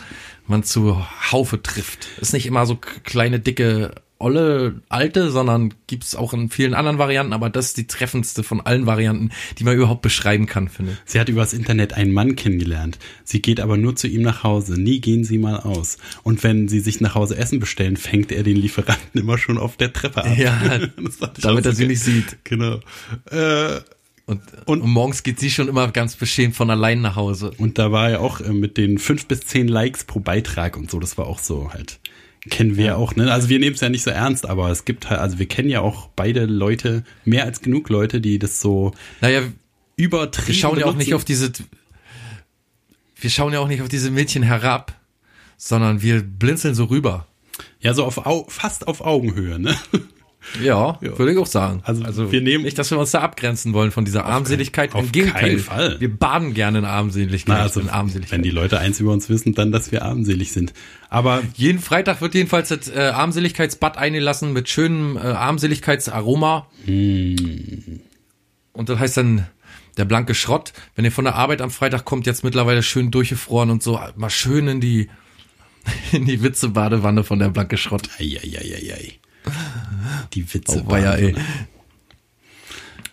[0.47, 2.07] man zu Haufe trifft.
[2.19, 7.33] Ist nicht immer so kleine, dicke, olle, alte, sondern gibt's auch in vielen anderen Varianten,
[7.33, 10.97] aber das ist die treffendste von allen Varianten, die man überhaupt beschreiben kann, finde ich.
[11.05, 12.99] Sie hat übers Internet einen Mann kennengelernt.
[13.23, 14.79] Sie geht aber nur zu ihm nach Hause.
[14.79, 15.97] Nie gehen sie mal aus.
[16.23, 19.75] Und wenn sie sich nach Hause Essen bestellen, fängt er den Lieferanten immer schon auf
[19.77, 20.37] der Treppe ab.
[20.37, 20.79] Ja,
[21.41, 22.37] damit er sie nicht sieht.
[22.43, 22.79] Genau.
[23.29, 23.81] Äh,
[24.25, 27.51] Und, und, morgens geht sie schon immer ganz beschämt von allein nach Hause.
[27.57, 30.89] und da war er auch äh, mit den fünf bis zehn Likes pro Beitrag und
[30.89, 30.99] so.
[30.99, 31.99] Das war auch so halt.
[32.49, 33.31] Kennen wir auch, ne?
[33.31, 35.69] Also wir nehmen es ja nicht so ernst, aber es gibt halt, also wir kennen
[35.69, 39.43] ja auch beide Leute, mehr als genug Leute, die das so Naja,
[39.95, 41.51] übertrieben wir schauen ja auch nicht auf diese,
[43.15, 44.99] wir schauen ja auch nicht auf diese Mädchen herab,
[45.57, 47.27] sondern wir blinzeln so rüber.
[47.79, 49.75] Ja, so auf Au fast auf Augenhöhe, ne?
[50.61, 51.81] Ja, würde ich auch sagen.
[51.83, 54.93] Also, wir nehmen- nicht, dass wir uns da abgrenzen wollen von dieser Armseligkeit.
[54.95, 55.99] auf Im Gegenteil, keinen Fall.
[55.99, 57.47] wir baden gerne in Armseligkeit.
[57.57, 58.31] Na, also, in Armseligkeit.
[58.37, 60.73] wenn die Leute eins über uns wissen, dann, dass wir armselig sind.
[61.09, 66.67] Aber Jeden Freitag wird jedenfalls das äh, Armseligkeitsbad eingelassen mit schönem äh, Armseligkeitsaroma.
[66.85, 68.01] Hm.
[68.73, 69.47] Und das heißt dann
[69.97, 70.73] der blanke Schrott.
[70.95, 74.29] Wenn ihr von der Arbeit am Freitag kommt, jetzt mittlerweile schön durchgefroren und so, mal
[74.29, 75.09] schön in die
[76.11, 78.09] in die Witze-Badewanne von der blanke Schrott.
[78.19, 79.13] Eieieiei.
[80.33, 80.83] Die Witze.
[80.85, 81.35] Oh, weia, ey.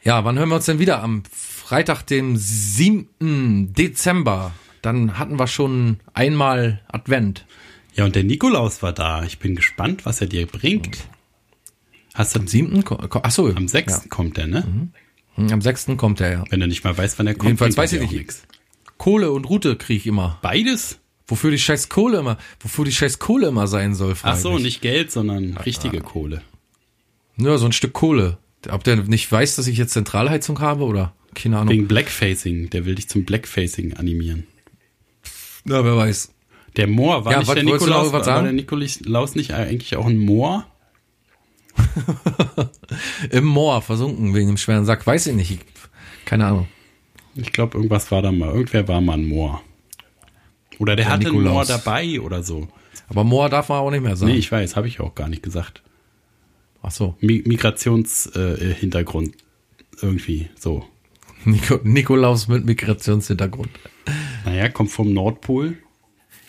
[0.04, 1.02] Ja, wann hören wir uns denn wieder?
[1.02, 3.72] Am Freitag, dem 7.
[3.74, 4.52] Dezember.
[4.82, 7.44] Dann hatten wir schon einmal Advent.
[7.94, 9.24] Ja, und der Nikolaus war da.
[9.24, 11.08] Ich bin gespannt, was er dir bringt.
[12.14, 12.84] Hast du Am 7.
[12.84, 14.08] ko- ko- Achso, am 6.
[14.08, 14.90] kommt er, ne?
[15.36, 15.52] Ja.
[15.52, 15.96] Am 6.
[15.96, 16.44] kommt er ja.
[16.50, 17.44] Wenn er nicht mal weiß, wann er kommt.
[17.48, 18.46] Jedenfalls weiß ich nicht.
[18.98, 20.38] Kohle und Rute kriege ich immer.
[20.42, 20.98] Beides?
[21.28, 24.62] Wofür die scheiß Kohle immer, wofür die scheiß Kohle immer sein soll, Ach so, mich.
[24.64, 26.42] nicht Geld, sondern richtige Kohle.
[27.36, 28.38] Ja, so ein Stück Kohle.
[28.70, 31.14] Ob der nicht weiß, dass ich jetzt Zentralheizung habe oder?
[31.34, 31.72] Keine Ahnung.
[31.72, 32.70] Wegen Blackfacing.
[32.70, 34.46] Der will dich zum Blackfacing animieren.
[35.64, 36.32] Ja, wer weiß.
[36.76, 40.18] Der Moor, war Ja, nicht was- der Nikolaus, war der Nikolaus nicht eigentlich auch ein
[40.18, 40.66] Moor?
[43.30, 45.06] Im Moor versunken wegen dem schweren Sack.
[45.06, 45.50] Weiß ich nicht.
[45.52, 45.58] Ich,
[46.24, 46.68] keine Ahnung.
[47.34, 48.48] Ich glaube, irgendwas war da mal.
[48.52, 49.62] Irgendwer war mal ein Moor.
[50.78, 51.68] Oder der, Der hatte einen Moor Nikolaus.
[51.68, 52.68] dabei oder so.
[53.08, 54.32] Aber Moor darf man auch nicht mehr sagen.
[54.32, 55.82] Nee, ich weiß, habe ich auch gar nicht gesagt.
[56.82, 57.16] Ach so.
[57.20, 59.28] Mi Migrationshintergrund.
[59.28, 59.38] Äh.
[60.00, 60.84] Irgendwie so.
[61.44, 63.70] Nico, Nikolaus mit Migrationshintergrund.
[64.44, 65.76] Naja, kommt vom Nordpol.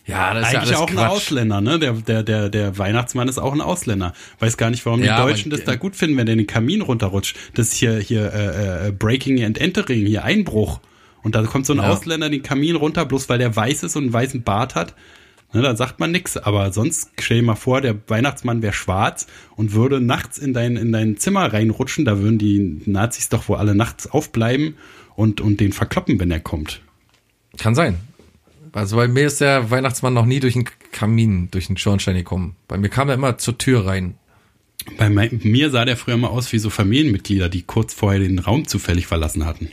[0.05, 1.77] Ja, das Eigentlich auch ein Ausländer, ne?
[1.77, 4.13] Der, der, der, der Weihnachtsmann ist auch ein Ausländer.
[4.39, 6.47] Weiß gar nicht, warum Ja, die Deutschen das da gut finden, wenn der in den
[6.47, 7.37] Kamin runterrutscht.
[7.53, 10.79] Das ist hier, hier äh, äh, Breaking and Entering, hier Einbruch.
[11.23, 11.89] Und da kommt so ein Ja.
[11.89, 14.95] Ausländer den Kamin runter, bloß weil der weiß ist und einen weißen Bart hat.
[15.51, 16.37] Ne, dann sagt man nix.
[16.37, 20.77] Aber sonst stell dir mal vor, der Weihnachtsmann wäre schwarz und würde nachts in dein,
[20.77, 22.05] in dein Zimmer reinrutschen.
[22.05, 24.75] Da würden die Nazis doch wohl alle nachts aufbleiben
[25.15, 26.81] und, und den verkloppen, wenn er kommt.
[27.57, 27.97] Kann sein.
[28.71, 32.55] Also bei mir ist der Weihnachtsmann noch nie durch den Kamin, durch den Schornstein gekommen.
[32.67, 34.15] Bei mir kam er immer zur Tür rein.
[34.97, 38.67] Bei mir sah der früher mal aus wie so Familienmitglieder, die kurz vorher den Raum
[38.67, 39.69] zufällig verlassen hatten.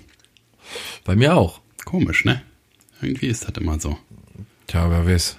[1.05, 1.61] Bei mir auch.
[1.85, 2.43] Komisch, ne?
[3.01, 3.99] Irgendwie ist das immer so.
[4.67, 5.37] Tja, wer weiß.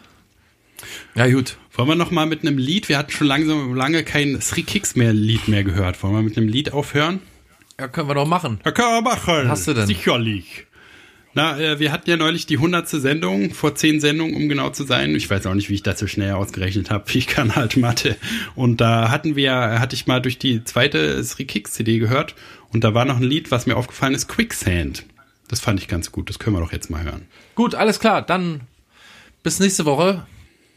[1.16, 1.58] Ja, gut.
[1.74, 2.90] Wollen wir noch mal mit einem Lied?
[2.90, 6.02] Wir hatten schon langsam lange kein Three Kicks mehr Lied mehr gehört.
[6.04, 7.20] Wollen wir mit einem Lied aufhören?
[7.80, 8.60] Ja, können wir doch machen.
[8.66, 9.50] Ja, können wir machen.
[9.50, 9.86] Hast du denn?
[9.88, 10.66] Sicherlich.
[11.34, 14.86] Na, äh, wir hatten ja neulich die hundertste Sendung, vor zehn Sendungen, um genau zu
[14.86, 15.14] sein.
[15.14, 17.06] Ich weiß auch nicht, wie ich das so schnell ausgerechnet habe.
[17.14, 18.16] Ich kann halt Mathe.
[18.56, 22.34] Und da hatten wir, hatte ich mal durch die zweite Three Kicks CD gehört.
[22.74, 25.06] Und da war noch ein Lied, was mir aufgefallen ist, Quicksand.
[25.48, 26.30] Das fand ich ganz gut.
[26.30, 27.28] Das können wir doch jetzt mal hören.
[27.56, 28.22] Gut, alles klar.
[28.22, 28.62] Dann
[29.44, 30.26] bis nächste Woche.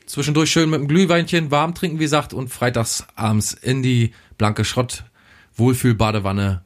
[0.07, 4.65] Zwischendurch schön mit dem Glühweinchen warm trinken, wie gesagt, und freitags abends in die blanke
[4.65, 5.05] Schrott
[5.57, 6.63] Wohlfühl-Badewanne.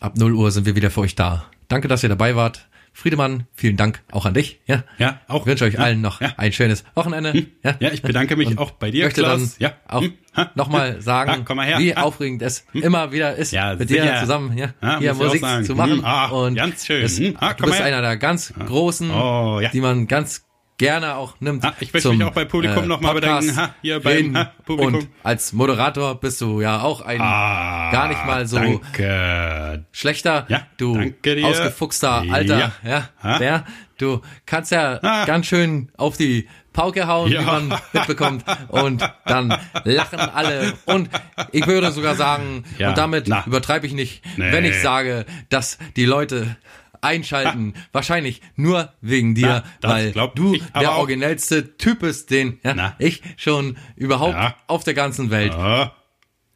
[0.00, 1.46] Ab 0 Uhr sind wir wieder für euch da.
[1.68, 2.66] Danke, dass ihr dabei wart.
[3.00, 4.60] Friedemann, vielen Dank auch an dich.
[4.66, 5.40] Ja, Ja, auch.
[5.40, 6.34] Ich wünsche euch Ja, allen noch ja.
[6.36, 7.46] ein schönes Wochenende.
[7.64, 9.56] Ja, Ja, ich bedanke mich auch bei dir, möchte Klaus.
[9.58, 9.72] dann Ja.
[9.88, 10.12] auch Hm.
[10.36, 10.50] Ha.
[10.54, 11.78] nochmal sagen, Ha, her.
[11.78, 12.02] wie Ha.
[12.02, 15.92] aufregend es immer wieder ist, Ja, mit dir zusammen ja, Ja, hier Musik zu machen.
[15.98, 17.02] Hm, ah, und ganz schön.
[17.02, 17.86] Es, Hm, ah, du bist her.
[17.86, 19.70] einer der ganz großen, Oh, ja.
[19.70, 20.44] die man ganz
[20.80, 21.64] gerne auch nimmt.
[21.64, 23.60] Ah, ich möchte zum, mich auch bei Publikum noch mal Podcast bedanken.
[23.70, 24.94] Ha, hier beim, ha, Publikum.
[24.94, 29.84] Und als Moderator bist du ja auch ein Ah, gar nicht mal so Danke.
[29.92, 30.98] schlechter, Ja, du
[31.44, 33.08] ausgefuchster alter, Ja.
[33.22, 33.66] ja, der,
[33.98, 35.24] du kannst ja Ah.
[35.26, 37.40] ganz schön auf die Pauke hauen, Ja.
[37.40, 39.54] wie man mitbekommt und dann
[39.84, 41.10] lachen alle und
[41.52, 43.44] ich würde sogar sagen, Ja, und damit na.
[43.46, 44.52] übertreibe ich nicht, Nee.
[44.52, 46.56] wenn ich sage, dass die Leute
[47.02, 52.94] einschalten, wahrscheinlich nur wegen dir, Na, weil du der originellste Typ bist, den ja, Na.
[52.98, 54.56] ich schon überhaupt Ja.
[54.66, 55.94] auf der ganzen Welt Ah,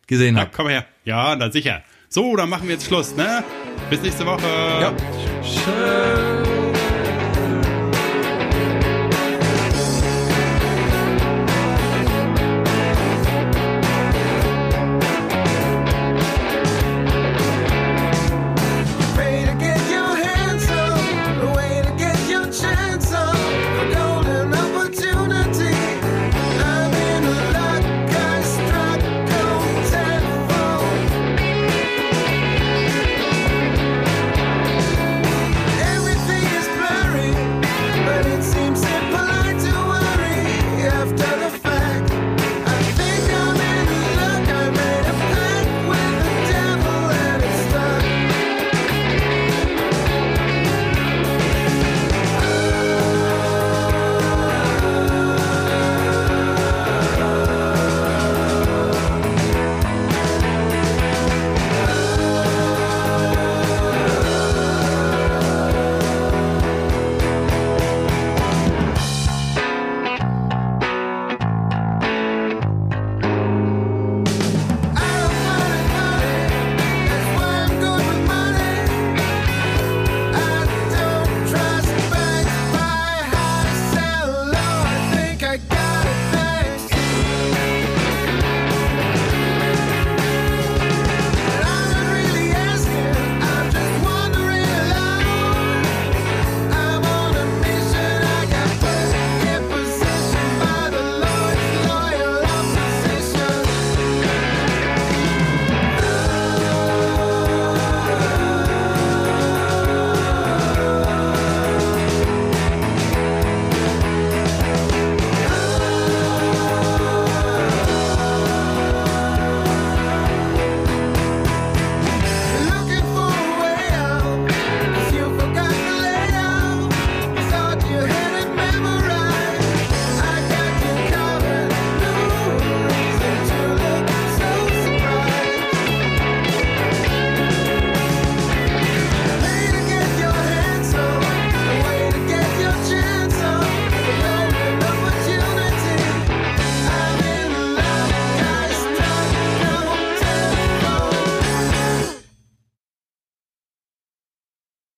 [0.07, 0.51] gesehen habe.
[0.55, 0.84] komm her.
[1.05, 1.82] Ja, na sicher.
[2.09, 3.42] So, dann machen wir jetzt Schluss, ne?
[3.90, 4.47] Bis nächste Woche.
[4.80, 4.92] Ja.
[5.42, 6.74] Schön.